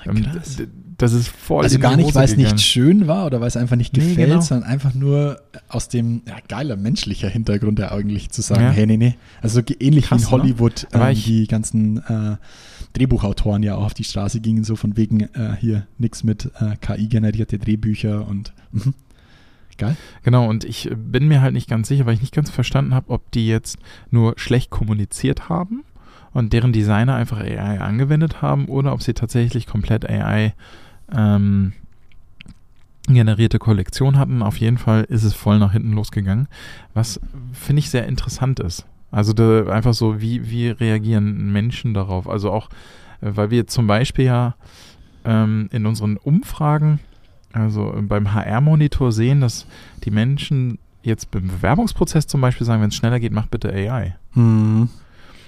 [0.06, 0.56] ähm, krass.
[0.56, 0.66] d-
[0.96, 3.74] das ist voll Also gar nicht, weil es nicht schön war oder weil es einfach
[3.74, 4.40] nicht Nee, gefällt, genau.
[4.40, 8.70] sondern einfach nur aus dem ja, geiler menschlicher Hintergrund ja eigentlich zu sagen, Ja.
[8.70, 9.16] hey, nee, nee.
[9.42, 12.36] Also ähnlich Krass, wie in Hollywood war ähm, die ganzen äh,
[12.94, 16.76] Drehbuchautoren ja auch auf die Straße gingen, so von wegen äh, hier nix mit äh,
[16.80, 18.94] KI-generierte Drehbücher und mhm.
[19.76, 19.96] geil.
[20.22, 23.10] Genau, und ich bin mir halt nicht ganz sicher, weil ich nicht ganz verstanden habe,
[23.10, 23.78] ob die jetzt
[24.10, 25.84] nur schlecht kommuniziert haben
[26.32, 30.54] und deren Designer einfach AI angewendet haben oder ob sie tatsächlich komplett AI
[31.12, 31.72] ähm,
[33.08, 34.42] generierte Kollektion hatten.
[34.42, 36.48] Auf jeden Fall ist es voll nach hinten losgegangen,
[36.94, 37.20] was
[37.52, 38.86] finde ich sehr interessant ist.
[39.14, 42.28] Also da, einfach so, wie, wie reagieren Menschen darauf?
[42.28, 42.68] Also auch,
[43.20, 44.56] äh, weil wir zum Beispiel ja
[45.24, 46.98] ähm, in unseren Umfragen,
[47.52, 49.66] also äh, beim HR-Monitor sehen, dass
[50.04, 54.16] die Menschen jetzt beim Bewerbungsprozess zum Beispiel sagen, wenn es schneller geht, mach bitte AI.
[54.34, 54.88] Mhm.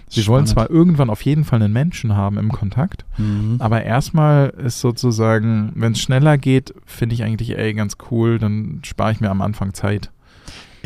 [0.09, 3.57] Sie wollen zwar irgendwann auf jeden Fall einen Menschen haben im Kontakt, Mhm.
[3.59, 8.79] aber erstmal ist sozusagen, wenn es schneller geht, finde ich eigentlich AI ganz cool, dann
[8.85, 10.13] spare ich mir am Anfang Zeit.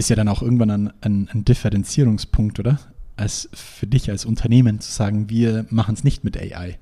[0.00, 2.78] Ist ja dann auch irgendwann ein, ein, ein Differenzierungspunkt, oder?
[3.16, 6.78] Als für dich als Unternehmen zu sagen, wir machen es nicht mit AI.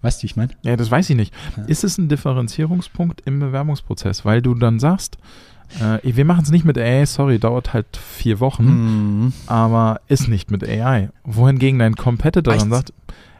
[0.00, 0.52] Weißt du, wie ich meine?
[0.62, 1.32] Ja, das weiß ich nicht.
[1.56, 1.64] Ja.
[1.64, 5.16] Ist es ein Differenzierungspunkt im Bewerbungsprozess, weil du dann sagst,
[5.80, 8.64] äh, wir machen es nicht mit AI, sorry, dauert halt vier Wochen,
[9.24, 9.32] Mhm.
[9.46, 11.10] aber ist nicht mit AI.
[11.24, 12.88] Wohingegen dein Competitor dann Echt?
[12.88, 12.92] sagt,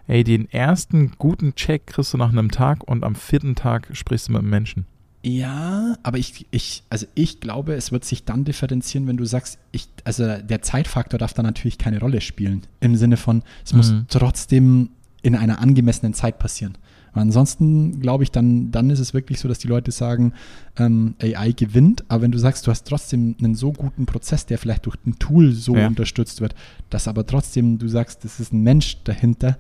[0.07, 4.29] ey, den ersten guten Check kriegst du nach einem Tag und am vierten Tag sprichst
[4.29, 4.87] du mit einem Menschen.
[5.25, 9.59] Ja, aber ich, ich, also ich glaube, es wird sich dann differenzieren, wenn du sagst,
[9.71, 12.63] ich, also der Zeitfaktor darf da natürlich keine Rolle spielen.
[12.81, 14.07] Im Sinne von, es muss Mhm.
[14.09, 14.89] trotzdem
[15.23, 16.77] in einer angemessenen Zeit passieren.
[17.15, 20.33] Weil ansonsten glaube ich, dann, dann ist es wirklich so, dass die Leute sagen,
[20.77, 24.59] ähm, AI gewinnt, aber wenn du sagst, du hast trotzdem einen so guten Prozess, der
[24.59, 25.87] vielleicht durch ein Tool so Ja.
[25.87, 26.55] unterstützt wird,
[26.91, 29.57] dass aber trotzdem du sagst, das ist ein Mensch dahinter,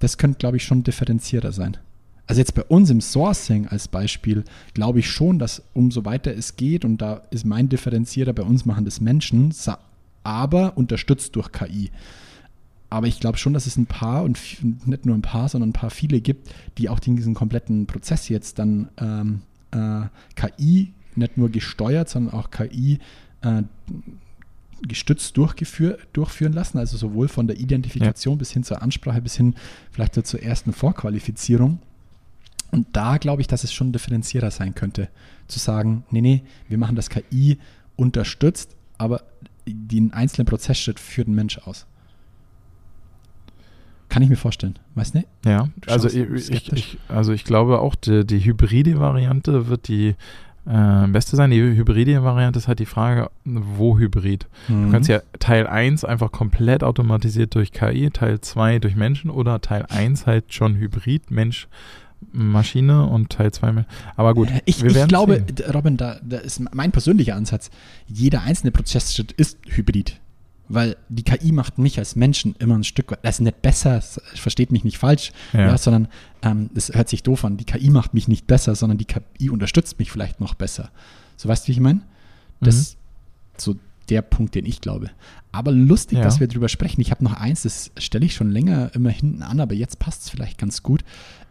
[0.00, 1.76] das könnte, glaube ich, schon differenzierter sein.
[2.26, 4.44] Also jetzt bei uns im Sourcing als Beispiel
[4.74, 8.64] glaube ich schon, dass umso weiter es geht und da ist mein Differenzierer, bei uns
[8.64, 9.52] machen das Menschen,
[10.24, 11.90] aber unterstützt durch KI.
[12.90, 14.38] Aber ich glaube schon, dass es ein paar und
[14.86, 18.58] nicht nur ein paar, sondern ein paar viele gibt, die auch diesen kompletten Prozess jetzt
[18.58, 20.06] dann ähm, äh,
[20.36, 22.98] KI nicht nur gesteuert, sondern auch KI
[23.40, 23.62] äh,
[24.82, 28.38] gestützt durchführen lassen, also sowohl von der Identifikation ja.
[28.38, 29.54] bis hin zur Ansprache, bis hin
[29.90, 31.78] vielleicht zur ersten Vorqualifizierung.
[32.72, 35.08] Und da glaube ich, dass es schon ein Differenzierer sein könnte,
[35.46, 37.58] zu sagen, nee, nee, wir machen das KI
[37.96, 39.22] unterstützt, aber
[39.66, 41.86] den einzelnen Prozessschritt führt ein Mensch aus.
[44.08, 44.78] Kann ich mir vorstellen.
[44.94, 45.22] Weißt du?
[45.46, 50.16] Ja, also ich, ich, also ich glaube auch, die, die hybride Variante wird die
[50.66, 51.50] äh, beste sein.
[51.50, 54.48] Die hybride Variante ist halt die Frage, wo Hybrid?
[54.68, 54.86] Mhm.
[54.86, 59.60] Du kannst ja Teil 1 einfach komplett automatisiert durch KI, Teil 2 durch Menschen oder
[59.60, 61.68] Teil 1 halt schon Hybrid, Mensch,
[62.32, 63.84] Maschine und Teil 2.
[64.16, 65.70] Aber gut, ich, ich glaube, sehen.
[65.72, 67.70] Robin, da, da ist mein persönlicher Ansatz,
[68.06, 70.20] jeder einzelne Prozessschritt ist Hybrid
[70.68, 74.00] weil die KI macht mich als Menschen immer ein Stück weit, das ist nicht besser,
[74.00, 75.60] versteht mich nicht falsch, ja.
[75.60, 76.08] ja sondern
[76.42, 79.50] ähm, das hört sich doof an, die KI macht mich nicht besser, sondern die KI
[79.50, 80.90] unterstützt mich vielleicht noch besser.
[81.36, 82.00] So weißt du, wie ich meine?
[82.60, 82.98] Das ist mhm.
[83.58, 83.76] so
[84.12, 85.08] der Punkt, den ich glaube.
[85.52, 86.24] Aber lustig, ja.
[86.24, 87.00] dass wir darüber sprechen.
[87.00, 90.20] Ich habe noch eins, das stelle ich schon länger immer hinten an, aber jetzt passt
[90.22, 91.02] es vielleicht ganz gut.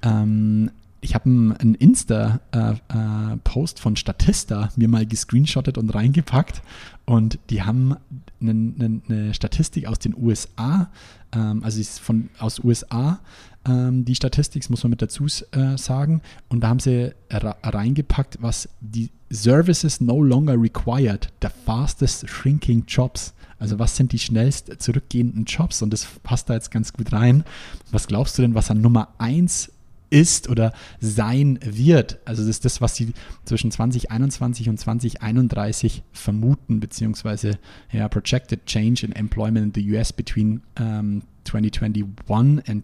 [0.03, 0.69] Ähm,
[1.01, 6.61] ich habe einen Insta-Post äh, äh, von Statista mir mal gescreenshottet und reingepackt.
[7.05, 7.95] Und die haben
[8.39, 10.91] eine, eine Statistik aus den USA,
[11.33, 13.19] ähm, also ist von aus USA,
[13.67, 16.21] ähm, die Statistik, muss man mit dazu äh, sagen.
[16.49, 23.33] Und da haben sie reingepackt, was die Services no longer required, the fastest shrinking jobs.
[23.59, 25.81] Also was sind die schnellst zurückgehenden Jobs?
[25.81, 27.43] Und das passt da jetzt ganz gut rein.
[27.91, 29.71] Was glaubst du denn, was an Nummer 1
[30.11, 32.19] ist oder sein wird.
[32.25, 33.13] Also das ist das, was sie
[33.45, 37.57] zwischen 2021 und 2031 vermuten, beziehungsweise
[37.91, 42.83] ja, projected change in employment in the US between um, 2021 and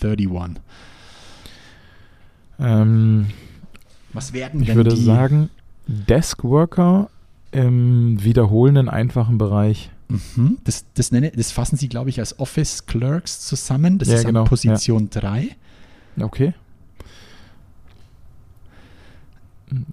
[0.00, 0.62] 2031.
[2.58, 3.26] Ähm,
[4.12, 5.02] was werden ich denn Ich würde die?
[5.02, 5.50] sagen,
[5.86, 7.10] Deskworker
[7.50, 9.90] im wiederholenden einfachen Bereich.
[10.08, 10.58] Mhm.
[10.64, 13.98] Das, das, nenne, das fassen sie, glaube ich, als Office Clerks zusammen.
[13.98, 15.20] Das ja, ist genau, Position ja.
[15.20, 15.56] 3.
[16.20, 16.54] Okay.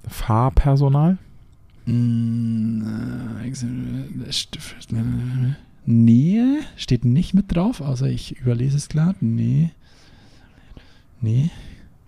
[0.08, 1.18] Fahrpersonal?
[5.86, 9.16] Nee, steht nicht mit drauf, außer ich überlese es klar.
[9.20, 9.72] Nee.
[11.22, 11.50] Nee.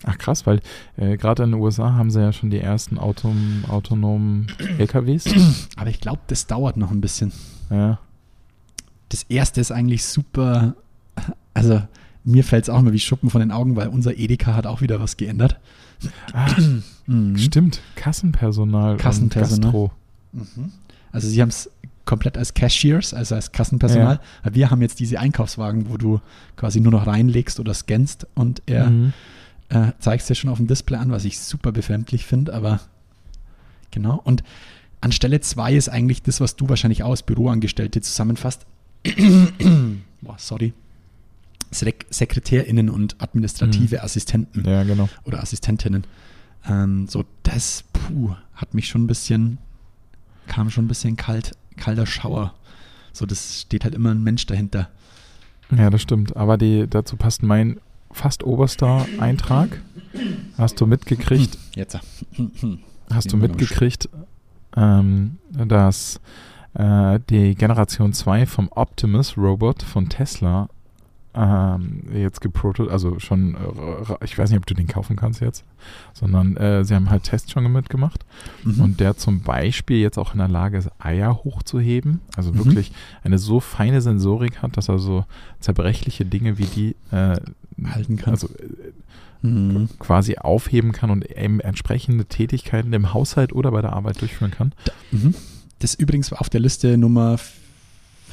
[0.03, 0.59] Ach krass, weil
[0.97, 4.47] äh, gerade in den USA haben sie ja schon die ersten autom autonomen
[4.77, 5.25] LKWs.
[5.77, 7.31] Aber ich glaube, das dauert noch ein bisschen.
[7.69, 7.99] Ja.
[9.09, 10.75] Das erste ist eigentlich super,
[11.53, 11.81] also
[12.23, 14.81] mir fällt es auch mal wie Schuppen von den Augen, weil unser Edeka hat auch
[14.81, 15.59] wieder was geändert.
[16.33, 16.53] Ah,
[17.07, 17.37] mhm.
[17.37, 18.97] Stimmt, Kassenpersonal.
[18.97, 19.91] Kassenpersonal.
[20.31, 20.71] Mhm.
[21.11, 21.69] Also sie haben es
[22.05, 24.19] komplett als Cashiers, also als Kassenpersonal.
[24.43, 24.55] Ja.
[24.55, 26.19] Wir haben jetzt diese Einkaufswagen, wo du
[26.55, 29.13] quasi nur noch reinlegst oder scannst und er mhm.
[29.69, 32.81] äh, zeigt es dir schon auf dem Display an, was ich super befremdlich finde, aber
[33.91, 34.19] genau.
[34.23, 34.43] Und
[35.01, 38.65] an Stelle 2 ist eigentlich das, was du wahrscheinlich auch als Büroangestellte zusammenfasst.
[40.21, 40.73] Boah, sorry.
[41.71, 44.01] Sek SekretärInnen und administrative mhm.
[44.01, 45.09] Assistenten ja, genau.
[45.25, 46.05] oder Assistentinnen.
[46.65, 49.57] Ähm, so, das puh, hat mich schon ein bisschen,
[50.47, 52.53] kam schon ein bisschen kalt, kalter Schauer.
[53.11, 54.89] So, das steht halt immer ein Mensch dahinter.
[55.75, 56.35] Ja, das stimmt.
[56.35, 57.79] Aber die, dazu passt mein
[58.11, 59.81] fast oberster Eintrag.
[60.57, 61.57] Hast du mitgekriegt?
[61.75, 61.99] Jetzt.
[63.11, 64.09] Hast du mitgekriegt,
[64.75, 66.19] ähm, dass
[66.73, 70.69] äh, die Generation 2 vom Optimus Robot von Tesla
[71.35, 75.63] ähm, jetzt geprotot, also schon, äh, ich weiß nicht, ob du den kaufen kannst jetzt,
[76.13, 78.25] sondern äh, sie haben halt Tests schon mitgemacht
[78.63, 78.81] mhm.
[78.81, 82.65] und der zum Beispiel jetzt auch in der Lage ist, Eier hochzuheben, also mhm.
[82.65, 82.91] wirklich
[83.23, 85.25] eine so feine Sensorik hat, dass er so
[85.59, 87.39] zerbrechliche Dinge wie die äh,
[87.83, 88.33] halten kann.
[88.33, 89.89] Also äh, mhm.
[89.99, 94.73] quasi aufheben kann und eben entsprechende Tätigkeiten im Haushalt oder bei der Arbeit durchführen kann.
[94.85, 95.35] Da, mhm.
[95.79, 97.37] das ist übrigens auf der Liste Nummer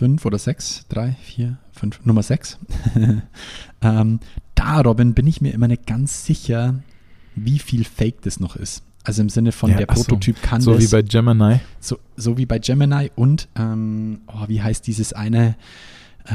[0.00, 2.58] fünf oder sechs, drei, vier, fünf, Nummer sechs.
[3.82, 4.20] ähm,
[4.54, 6.76] da, Robin, bin ich mir immer nicht ganz sicher,
[7.34, 8.82] wie viel Fake das noch ist.
[9.04, 10.46] Also im Sinne von ja, der Prototyp so.
[10.46, 10.84] kann so das.
[10.84, 11.60] So wie bei Gemini.
[11.80, 15.54] So, so wie bei Gemini und, ähm, oh, wie heißt dieses eine?
[16.24, 16.32] Äh,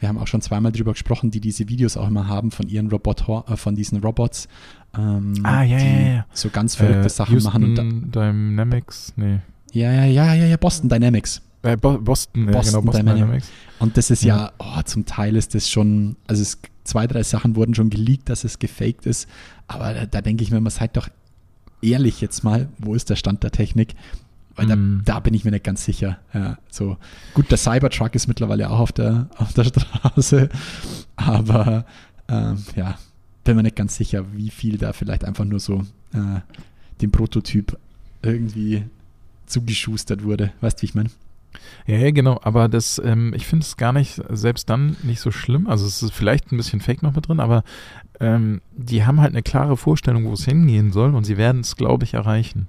[0.00, 2.88] wir haben auch schon zweimal drüber gesprochen, die diese Videos auch immer haben von ihren
[2.88, 4.48] Roboter, äh, von diesen Robots.
[4.96, 6.26] Ähm, ah, ja, ja, ja.
[6.32, 7.64] So ganz verrückte äh, Sachen Houston machen.
[7.64, 9.40] Und da, Dynamics, nee.
[9.72, 11.42] Ja, ja, ja, ja, ja, Boston Dynamics.
[11.62, 13.48] Äh, Boston, Boston, genau, Boston Dynamics.
[13.78, 17.22] Und das ist ja, ja oh, zum Teil ist das schon, also es, zwei, drei
[17.22, 19.28] Sachen wurden schon geleakt, dass es gefaked ist.
[19.68, 21.08] Aber da, da denke ich mir immer, seid doch
[21.80, 23.94] ehrlich jetzt mal, wo ist der Stand der Technik?
[24.54, 25.02] Weil da, mm.
[25.04, 26.18] da, bin ich mir nicht ganz sicher.
[26.34, 26.96] Ja, so.
[27.34, 30.48] Gut, der Cybertruck ist mittlerweile auch auf der, auf der Straße,
[31.16, 31.86] aber
[32.28, 32.98] ähm, ja,
[33.44, 36.40] bin mir nicht ganz sicher, wie viel da vielleicht einfach nur so äh,
[37.00, 37.78] den Prototyp
[38.20, 38.84] irgendwie
[39.46, 40.52] zugeschustert wurde.
[40.60, 41.10] Weißt du, wie ich meine?
[41.86, 45.30] Ja, ja, genau, aber das, ähm, ich finde es gar nicht, selbst dann nicht so
[45.30, 45.66] schlimm.
[45.66, 47.64] Also es ist vielleicht ein bisschen Fake noch mit drin, aber
[48.20, 51.76] ähm, die haben halt eine klare Vorstellung, wo es hingehen soll und sie werden es,
[51.76, 52.68] glaube ich, erreichen.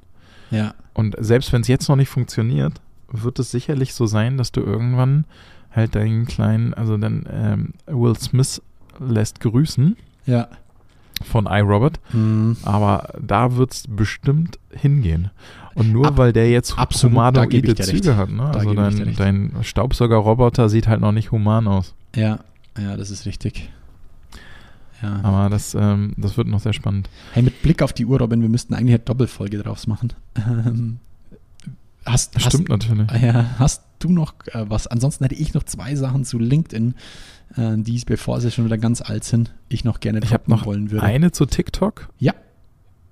[0.51, 0.73] Ja.
[0.93, 2.81] Und selbst wenn es jetzt noch nicht funktioniert,
[3.11, 5.25] wird es sicherlich so sein, dass du irgendwann
[5.71, 8.61] halt deinen kleinen, also dann ähm, Will Smith
[8.99, 10.47] lässt grüßen Ja.
[11.23, 12.57] Von iRobot, Mhm.
[12.63, 15.29] aber da wird es bestimmt hingehen.
[15.75, 17.75] Und nur Ab- weil der jetzt absolut, humanoide.
[17.75, 18.43] Züge hat, ne?
[18.43, 21.93] Also dein, dein Staubsaugerroboter sieht halt noch nicht human aus.
[22.15, 22.39] Ja,
[22.79, 23.71] ja, das ist richtig.
[25.01, 25.19] Ja.
[25.23, 27.09] Aber das, ähm, das wird noch sehr spannend.
[27.33, 30.13] Hey, mit Blick auf die Uhr, Robin, wir müssten eigentlich eine Doppelfolge draus machen.
[30.37, 30.99] Ähm,
[32.05, 33.07] hast, Stimmt natürlich.
[33.11, 34.87] Hast, ja, hast du noch äh, was?
[34.87, 36.93] Ansonsten hätte ich noch zwei Sachen zu LinkedIn,
[37.57, 40.65] äh, die, bevor sie schon wieder ganz alt sind, ich noch gerne Ich habe noch
[40.65, 41.05] wollen würde.
[41.05, 42.33] eine zu TikTok Ja,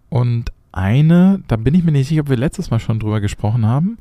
[0.09, 3.65] und eine, da bin ich mir nicht sicher, ob wir letztes Mal schon drüber gesprochen
[3.65, 3.97] haben.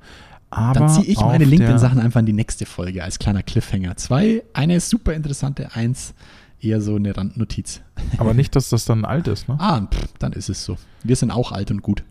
[0.50, 3.96] Aber dann ziehe ich meine LinkedIn-Sachen einfach in die nächste Folge als kleiner Cliffhanger.
[3.96, 6.14] Zwei, eine ist super interessante, eins
[6.60, 7.80] eher so eine Randnotiz.
[8.18, 9.56] Aber nicht, dass das dann alt ist, ne?
[9.58, 10.76] Ah, pff, dann ist es so.
[11.02, 12.02] Wir sind auch alt und gut.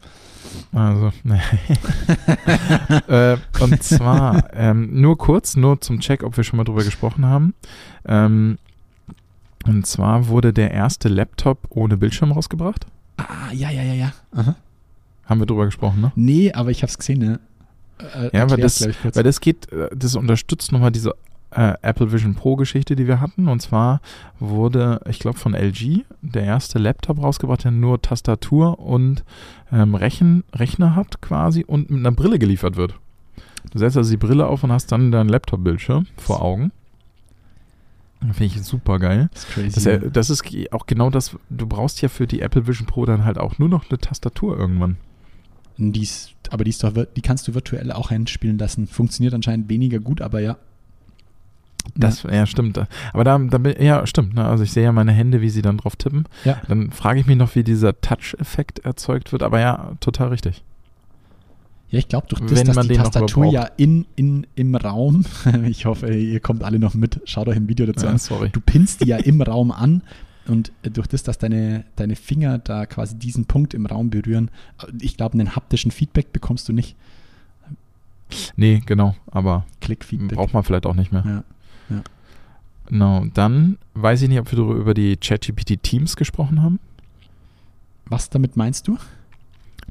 [0.73, 1.39] Also, ne.
[3.07, 7.25] äh, und zwar, ähm, nur kurz, nur zum Check, ob wir schon mal drüber gesprochen
[7.25, 7.53] haben.
[8.05, 8.57] Ähm,
[9.65, 12.85] und zwar wurde der erste Laptop ohne Bildschirm rausgebracht.
[13.17, 14.13] Ah, ja, ja, ja, ja.
[14.33, 14.55] Aha.
[15.25, 16.11] Haben wir drüber gesprochen, ne?
[16.15, 17.39] Nee, aber ich habe es gesehen, ne?
[17.99, 21.13] Äh, Ja, weil das, weil das geht, äh, das unterstützt nochmal diese
[21.51, 23.47] äh, Apple Vision Pro Geschichte, die wir hatten.
[23.47, 24.01] Und zwar
[24.39, 29.23] wurde, ich glaube, von LG der erste Laptop rausgebracht, der nur Tastatur und
[29.71, 32.95] ähm, Rechen, Rechner hat quasi und mit einer Brille geliefert wird.
[33.71, 36.71] Du setzt also die Brille auf und hast dann deinen Laptop-Bildschirm vor Augen.
[38.19, 39.29] Finde ich super geil.
[39.33, 39.99] das ist crazy.
[40.01, 43.23] Das, das ist auch genau das, du brauchst ja für die Apple Vision Pro dann
[43.23, 44.97] halt auch nur noch eine Tastatur irgendwann.
[45.77, 48.87] die ist, aber die, ist doch, die kannst du virtuell auch einspielen lassen.
[48.87, 50.57] Funktioniert anscheinend weniger gut, aber ja.
[51.95, 52.79] Das, ja, stimmt.
[53.13, 54.33] Aber da, da bin- ja, stimmt.
[54.35, 54.45] Ne?
[54.45, 56.25] Also ich sehe ja meine Hände, wie sie dann drauf tippen.
[56.45, 56.61] Ja.
[56.67, 59.43] Dann frage ich mich noch, wie dieser Touch-Effekt erzeugt wird.
[59.43, 60.63] Aber ja, total richtig.
[61.91, 65.25] Ja, ich glaube, durch das, Wenn dass man die Tastatur ja in, in, im Raum,
[65.65, 68.17] ich hoffe, ihr kommt alle noch mit, schaut euch ein Video dazu Ja, an.
[68.19, 68.49] sorry.
[68.51, 70.03] Du pinnst die ja im Raum an
[70.47, 74.51] und äh, durch das, dass deine, deine Finger da quasi diesen Punkt im Raum berühren,
[74.83, 76.95] äh, ich glaube, einen haptischen Feedback bekommst du nicht.
[78.55, 79.15] Nee, genau.
[79.31, 80.37] Aber Klick-Feedback.
[80.37, 81.23] braucht man vielleicht auch nicht mehr.
[81.25, 81.43] Ja.
[82.87, 83.25] Genau.
[83.33, 86.79] Dann weiß ich nicht, ob wir darüber- über die ChatGPT Teams gesprochen haben.
[88.07, 88.97] Was damit meinst du?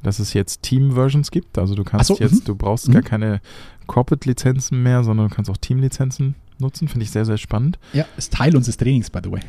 [0.03, 1.59] Dass es jetzt Team-Versions gibt.
[1.59, 2.45] Also du kannst so, jetzt, mhm.
[2.45, 2.93] du brauchst Mhm.
[2.95, 3.41] gar keine
[3.87, 6.89] Corporate-Lizenzen mehr, sondern du kannst auch Team-Lizenzen nutzen.
[6.89, 7.79] Finde ich sehr, sehr spannend.
[7.93, 9.41] Ja, ist Teil unseres Trainings, by the way.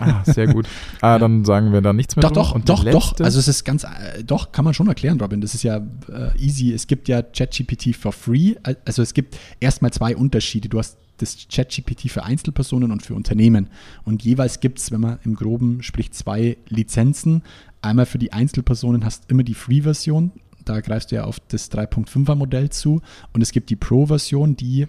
[0.00, 0.66] Ah, sehr gut.
[1.02, 3.20] Ah, dann sagen wir da nichts mehr Doch, doch, doch, doch.
[3.20, 5.40] Also es ist ganz, äh, doch, kann man schon erklären, Robin.
[5.42, 6.72] Das ist ja äh, easy.
[6.72, 8.54] Es gibt ja ChatGPT for free.
[8.84, 10.68] Also es gibt erstmal zwei Unterschiede.
[10.70, 13.68] Du hast das ChatGPT für Einzelpersonen und für Unternehmen.
[14.04, 17.42] Und jeweils gibt es, wenn man im Groben spricht, zwei Lizenzen.
[17.80, 20.32] Einmal für die Einzelpersonen hast du immer die Free-Version.
[20.64, 23.00] Da greifst du ja auf das 3.5er Modell zu.
[23.32, 24.86] Und es gibt die Pro-Version, die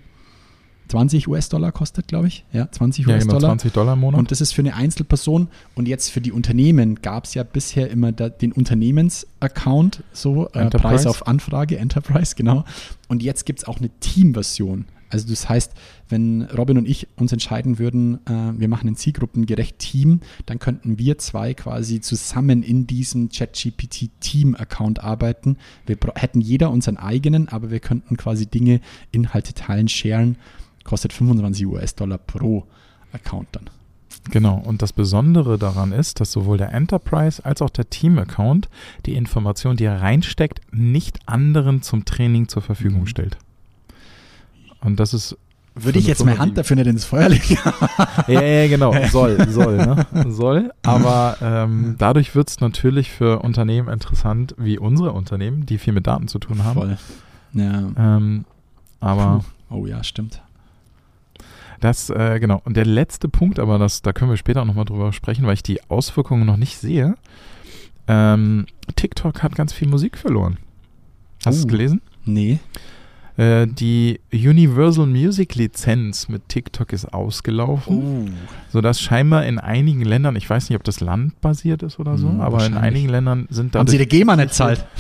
[0.90, 2.46] 20 US-Dollar kostet, glaube ich.
[2.52, 3.50] Ja, 20 ja, genau, US-Dollar.
[3.50, 4.20] 20 Dollar im Monat.
[4.20, 5.48] Und das ist für eine Einzelperson.
[5.76, 10.70] Und jetzt für die Unternehmen gab es ja bisher immer da, den Unternehmensaccount, so äh.
[10.70, 12.66] Preis auf Anfrage, Enterprise, genau.
[13.08, 14.86] Und jetzt gibt es auch eine Team-Version.
[15.14, 15.74] Also das heißt,
[16.10, 20.98] wenn Robin und ich uns entscheiden würden, äh, wir machen ein zielgruppengerecht Team, dann könnten
[20.98, 25.58] wir zwei quasi zusammen in diesem ChatGPT Team-Account arbeiten.
[25.86, 30.36] Wir hätten jeder unseren eigenen, aber wir könnten quasi Dinge, Inhalte teilen, sharen.
[30.84, 32.66] Kostet 25 US-Dollar pro
[33.14, 33.70] Account dann.
[34.32, 38.70] Genau, und das Besondere daran ist, dass sowohl der Enterprise als auch der Team-Account
[39.06, 43.08] die Information, die er reinsteckt, nicht anderen zum Training zur Verfügung Mhm.
[43.08, 43.38] stellt.
[44.84, 45.38] Und das ist.
[45.76, 47.58] Würde ich jetzt meine Hand dafür nicht ins Feuer legen?
[48.28, 50.06] Ja, ja, genau, soll, soll, ne?
[50.30, 50.72] Soll.
[50.84, 56.06] Aber ähm, dadurch wird es natürlich für Unternehmen interessant, wie unsere Unternehmen, die viel mit
[56.06, 56.80] Daten zu tun haben.
[56.80, 56.98] Voll.
[57.54, 57.90] Ja.
[57.98, 58.46] Ähm,
[59.00, 59.78] aber Puh.
[59.78, 60.44] Oh ja, stimmt.
[61.80, 62.62] Das, äh, genau.
[62.66, 65.64] Und der letzte Punkt, aber das, da können wir später nochmal drüber sprechen, weil ich
[65.64, 67.16] die Auswirkungen noch nicht sehe.
[68.08, 70.58] Ähm, TikTok hat ganz viel Musik verloren.
[71.46, 71.68] Hast du es Oh.
[71.68, 72.02] gelesen?
[72.26, 72.60] Nee.
[73.36, 78.30] Äh, die Universal Music Lizenz mit TikTok ist ausgelaufen, Oh.
[78.72, 82.42] sodass scheinbar in einigen Ländern, ich weiß nicht, ob das landbasiert ist oder so, Hm,
[82.42, 84.86] aber in einigen Ländern sind Haben Sie die GEMA nicht zahlt?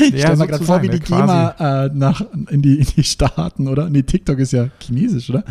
[0.00, 1.00] Ich Ja, stelle mir gerade vor, wie die.
[1.00, 3.90] GEMA äh, nach, in, die, in die Staaten, oder?
[3.90, 5.42] Nee, TikTok ist ja chinesisch, oder?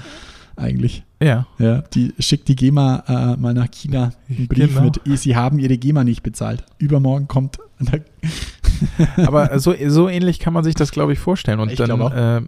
[0.56, 1.04] Eigentlich.
[1.22, 3.04] ja, Ja, die schickt die GEMA
[3.36, 4.84] äh, mal nach China einen Brief Genau.
[5.06, 6.64] mit, Sie haben Ihre GEMA nicht bezahlt.
[6.78, 7.58] Übermorgen kommt,
[9.26, 11.60] Aber so, so ähnlich kann man sich das, glaube ich, vorstellen.
[11.60, 12.12] Und Ich dann glaube auch.
[12.14, 12.42] äh,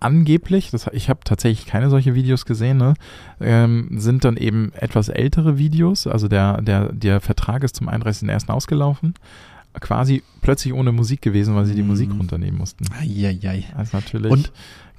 [0.00, 2.94] angeblich, das, ich habe tatsächlich keine solche Videos gesehen, ne,
[3.40, 6.06] ähm, sind dann eben etwas ältere Videos.
[6.06, 8.48] Also der, der, der Vertrag ist zum 31.01.
[8.50, 9.14] ausgelaufen.
[9.78, 11.88] Quasi plötzlich ohne Musik gewesen, weil sie die Mhm.
[11.88, 12.86] Musik runternehmen mussten.
[12.98, 13.64] Eieiei.
[13.76, 14.52] Also natürlich Und-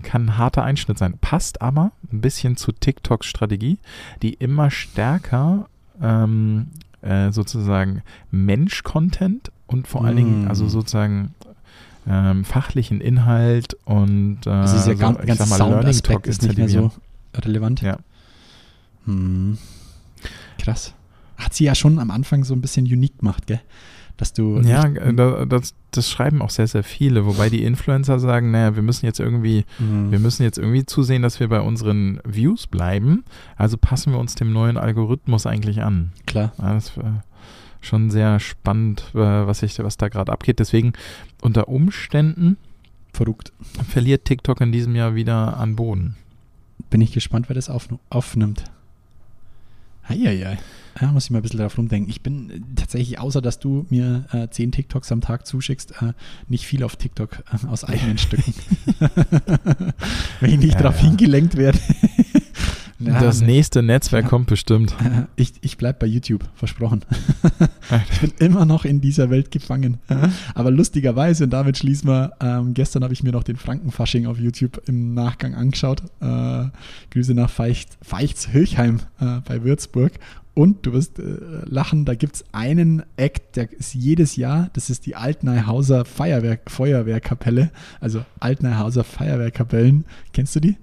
[0.03, 1.15] kann ein harter Einschnitt sein.
[1.19, 3.79] Passt aber ein bisschen zu TikToks Strategie,
[4.21, 5.67] die immer stärker
[5.99, 6.67] ähm,
[7.01, 10.47] äh, sozusagen Mensch-Content und vor allen Dingen, Mm.
[10.47, 11.33] also sozusagen
[12.09, 16.25] ähm, fachlichen Inhalt und äh, Also dieser so, gan- ich ganze sag mal, Learning Talk
[16.25, 16.91] ist nicht mehr so
[17.35, 17.81] relevant.
[17.81, 17.97] Ja.
[19.05, 19.57] Hm.
[20.59, 20.93] Krass.
[21.37, 23.61] Hat sie ja schon am Anfang so ein bisschen unique gemacht, gell?
[24.17, 24.59] Dass du.
[24.61, 28.75] Ja, äh, da- das, das schreiben auch sehr, sehr viele, wobei die Influencer sagen, naja,
[28.75, 30.09] wir müssen jetzt irgendwie Hm.
[30.11, 33.23] Wir müssen jetzt irgendwie zusehen, dass wir bei unseren Views bleiben.
[33.57, 36.11] Also passen wir uns dem neuen Algorithmus eigentlich an.
[36.25, 36.53] Klar.
[36.57, 37.01] Ja, das ist äh,
[37.87, 40.59] schon sehr spannend, äh, was, ich, was da gerade abgeht.
[40.59, 40.93] Deswegen
[41.41, 42.57] unter Umständen
[43.13, 43.51] Verrückt.
[43.89, 46.15] verliert TikTok in diesem Jahr wieder an Boden.
[46.89, 48.63] Bin ich gespannt, wer das auf, aufnimmt.
[50.07, 50.57] Eieiei.
[51.01, 52.09] Ja, muss ich mal ein bisschen drauf rumdenken.
[52.09, 56.13] Ich bin tatsächlich, außer dass du mir äh, zehn TikToks am Tag zuschickst, äh,
[56.47, 58.53] nicht viel auf TikTok äh, aus eigenen Stücken.
[60.39, 61.07] Wenn ich nicht Ja, darauf ja.
[61.07, 61.79] hingelenkt werde.
[62.99, 64.29] Ja, das nächste Netzwerk Ja.
[64.29, 64.95] kommt bestimmt.
[65.35, 67.01] Ich, ich bleib bei YouTube, versprochen.
[68.11, 69.97] ich bin immer noch in dieser Welt gefangen.
[70.55, 74.39] Aber lustigerweise, und damit schließen wir, ähm, gestern habe ich mir noch den Frankenfasching auf
[74.39, 76.01] YouTube im Nachgang angeschaut.
[76.21, 76.65] Äh,
[77.11, 80.13] Grüße nach Feicht, Feichtshöchheim äh, bei Würzburg.
[80.55, 81.23] Und du wirst äh,
[81.65, 86.57] lachen, da gibt es einen Act, der ist jedes Jahr, das ist die Altneihauser Feuerwehr,
[86.65, 87.69] Feuerwehrkapelle.
[87.99, 90.05] Also Altneihauser Feuerwehrkapellen.
[90.33, 90.77] Kennst du die?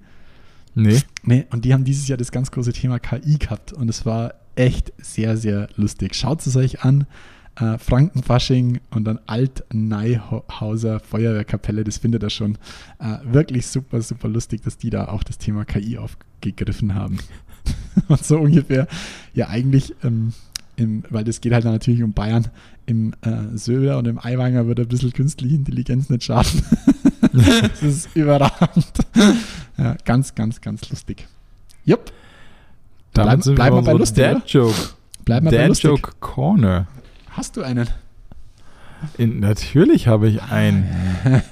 [0.75, 0.99] Nee.
[1.23, 4.35] Nee, und die haben dieses Jahr das ganz große Thema KI gehabt und es war
[4.55, 6.15] echt sehr, sehr lustig.
[6.15, 7.07] Schaut es euch an.
[7.57, 12.57] Äh, Frankenfasching und dann Alt-Neihauser Feuerwehrkapelle, das findet ihr schon
[12.99, 17.17] äh, wirklich super, super lustig, dass die da auch das Thema KI aufgegriffen haben.
[18.09, 18.89] und so ungefähr,
[19.33, 20.33] ja, eigentlich, ähm,
[20.75, 22.49] im, weil das geht halt natürlich um Bayern,
[22.85, 26.61] im äh, Söder und im Aiwanger wird ein bisschen künstliche Intelligenz nicht schaden.
[27.31, 28.91] das ist überragend.
[29.77, 31.27] Ja, ganz, ganz, ganz lustig.
[31.83, 32.11] Jupp.
[33.13, 34.49] Damit Bleib- sind bleib wir bei so lustig, Dad?
[34.49, 34.75] Joke.
[35.25, 35.89] Bleib mal bei Dad lustig.
[35.89, 36.87] Joke Corner.
[37.31, 37.87] Hast du einen?
[39.17, 40.89] In, natürlich habe ich einen.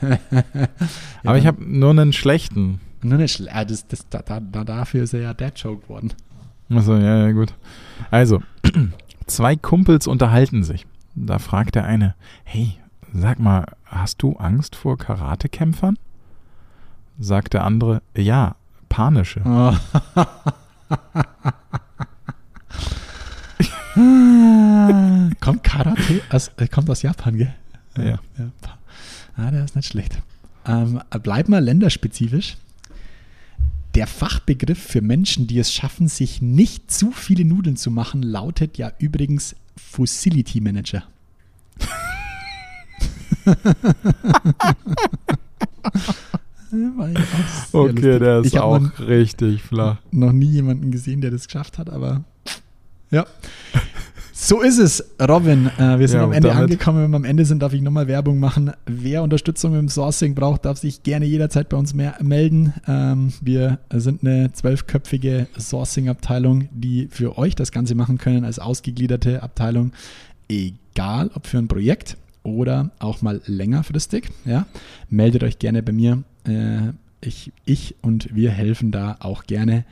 [1.24, 2.80] Aber ich habe nur einen schlechten.
[3.02, 5.88] Nur nicht schle- ah, das, das, da, da, da, dafür ist er ja Dad Joke
[5.90, 6.14] worden.
[6.70, 7.54] Achso, ja, ja, gut.
[8.12, 8.42] Also,
[9.28, 10.86] zwei Kumpels unterhalten sich.
[11.16, 12.16] Da fragt der eine,
[12.46, 12.78] hey,
[13.14, 16.00] sag mal, hast du Angst vor Karatekämpfern?
[17.20, 18.56] Sagt der andere, ja,
[18.90, 19.42] panische.
[19.46, 19.74] Oh.
[25.40, 27.54] kommt Karate aus, äh, kommt aus Japan, gell?
[27.98, 28.20] Ja.
[28.38, 28.52] ja.
[29.36, 30.18] Ah, der ist nicht schlecht.
[30.66, 32.58] Ähm, bleib mal länderspezifisch.
[33.96, 38.80] Der Fachbegriff für Menschen, die es schaffen, sich nicht zu viele Nudeln zu machen, lautet
[38.80, 41.04] ja übrigens Facility Manager.
[47.72, 49.98] Okay, der ist auch noch- richtig flach.
[50.12, 52.24] noch nie jemanden gesehen, der das geschafft hat, aber
[53.12, 53.26] ja.
[54.36, 55.70] So ist es, Robin.
[55.78, 57.04] Äh, wir sind Ja, am Ende damit- angekommen.
[57.04, 58.72] Wenn wir am Ende sind, darf ich nochmal Werbung machen.
[58.86, 62.74] Wer Unterstützung im Sourcing braucht, darf sich gerne jederzeit bei uns melden.
[62.88, 69.44] Ähm, wir sind eine zwölfköpfige Sourcing-Abteilung, die für euch das Ganze machen können als ausgegliederte
[69.44, 69.94] Abteilung.
[70.50, 74.30] Egal, ob für ein Projekt oder auch mal längerfristig.
[74.46, 74.66] Ja?
[75.10, 76.24] Meldet euch gerne bei mir.
[76.48, 76.92] Äh,
[77.22, 79.86] ich, ich und wir helfen da auch gerne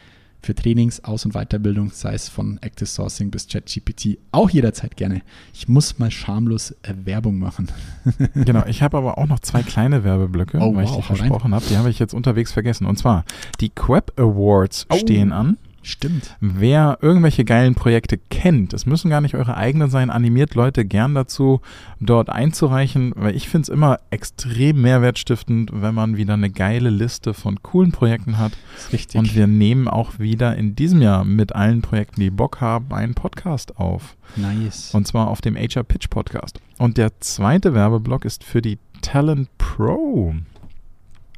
[0.43, 5.21] für Trainings, Aus- und Weiterbildung, sei es von Active Sourcing bis ChatGPT, auch jederzeit gerne.
[5.53, 7.67] Ich muss mal schamlos äh, Werbung machen.
[8.33, 11.07] Genau, ich habe aber auch noch zwei kleine Werbeblöcke, Oh, weil ich wow, die hau
[11.09, 11.17] rein.
[11.17, 11.65] versprochen habe.
[11.69, 12.87] Die habe ich jetzt unterwegs vergessen.
[12.87, 13.23] Und zwar,
[13.59, 14.95] die Queb Awards Oh.
[14.97, 15.57] stehen an.
[15.83, 16.35] Stimmt.
[16.39, 21.15] Wer irgendwelche geilen Projekte kennt, es müssen gar nicht eure eigenen sein, animiert Leute gern
[21.15, 21.61] dazu,
[21.99, 27.33] dort einzureichen, weil ich finde es immer extrem mehrwertstiftend, wenn man wieder eine geile Liste
[27.33, 28.53] von coolen Projekten hat.
[28.77, 29.19] Ist richtig.
[29.19, 33.15] Und wir nehmen auch wieder in diesem Jahr mit allen Projekten, die Bock haben, einen
[33.15, 34.15] Podcast auf.
[34.35, 34.93] nice.
[34.93, 36.59] Und zwar auf dem HR Pitch Podcast.
[36.77, 40.35] Und der zweite Werbeblock ist für die Talent Pro.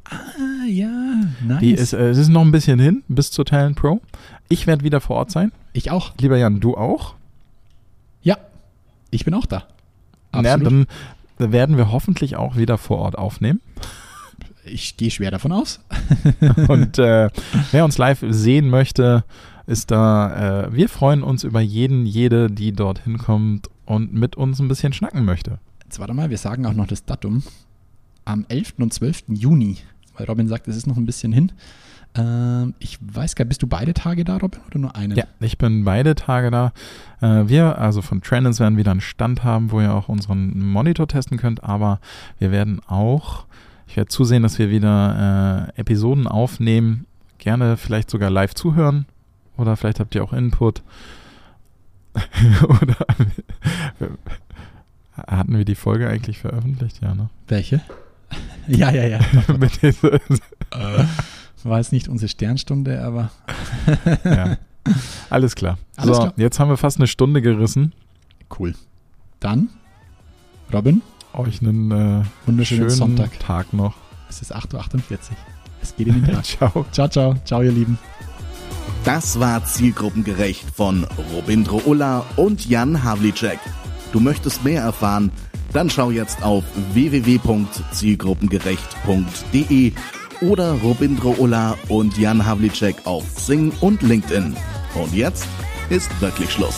[0.04, 0.90] ah, ja,
[1.46, 1.60] nice.
[1.60, 4.00] Die ist, äh, es ist noch ein bisschen hin bis zur Talent Pro.
[4.48, 5.52] Ich werde wieder vor Ort sein.
[5.72, 6.12] ich auch.
[6.20, 7.14] Lieber Jan, du auch?
[8.22, 8.36] Ja,
[9.10, 9.64] ich bin auch da.
[10.32, 10.86] Na, Absolut.
[11.38, 13.60] dann werden wir hoffentlich auch wieder vor Ort aufnehmen.
[14.64, 15.80] ich gehe schwer davon aus.
[16.68, 17.30] Und äh,
[17.72, 19.24] wer uns live sehen möchte,
[19.66, 20.64] ist da.
[20.66, 24.92] Äh, wir freuen uns über jeden, jede, die dorthin kommt und mit uns ein bisschen
[24.92, 25.58] schnacken möchte.
[25.84, 27.42] Jetzt warte mal, wir sagen auch noch das Datum.
[28.24, 28.74] Am 11.
[28.78, 29.24] und 12.
[29.28, 29.78] Juni,
[30.16, 31.52] weil Robin sagt, es ist noch ein bisschen hin.
[32.16, 35.16] Ähm, ich weiß gar nicht, bist du beide Tage da, Robin, oder nur einen?
[35.16, 36.72] Ja, ich bin beide Tage da.
[37.20, 41.08] Äh, wir, also von Trendens, werden wieder einen Stand haben, wo ihr auch unseren Monitor
[41.08, 41.98] testen könnt, aber
[42.38, 43.46] wir werden auch,
[43.88, 47.06] ich werde zusehen, dass wir wieder äh, Episoden aufnehmen,
[47.38, 49.06] gerne vielleicht sogar live zuhören
[49.56, 50.82] oder vielleicht habt ihr auch Input.
[52.62, 52.96] oder
[55.26, 57.00] hatten wir die Folge eigentlich veröffentlicht?
[57.02, 57.28] Ja, ne?
[57.48, 57.80] Welche?
[58.68, 59.20] ja, ja, ja.
[59.58, 60.20] Mit dieser-
[61.64, 63.30] War es nicht unsere Sternstunde, aber
[64.24, 64.56] ja.
[65.30, 65.78] Alles klar.
[65.96, 66.34] Alles so, klar.
[66.36, 67.92] jetzt haben wir fast eine Stunde gerissen.
[68.58, 68.74] cool.
[69.40, 69.70] Dann,
[70.72, 71.02] Robin,
[71.34, 73.40] Euch einen äh, wunderschönen schönen Sonntag.
[73.40, 73.94] Tag noch.
[74.28, 75.18] Es ist 8.48 Uhr.
[75.82, 76.44] Es geht in den Tag.
[76.58, 76.86] Ciao.
[76.92, 77.34] ciao, ciao.
[77.44, 77.98] Ciao, ihr Lieben.
[79.04, 81.04] Das war Zielgruppengerecht von
[81.34, 83.58] Robindro Ulla und Jan Havlicek.
[84.12, 85.32] Du möchtest mehr erfahren?
[85.72, 86.62] Dann schau jetzt auf
[86.92, 89.92] www.zielgruppengerecht.de
[90.48, 94.56] oder Robindro Ulla und Jan Havlicek auf Sing und LinkedIn.
[94.94, 95.46] Und jetzt
[95.90, 96.76] ist wirklich Schluss.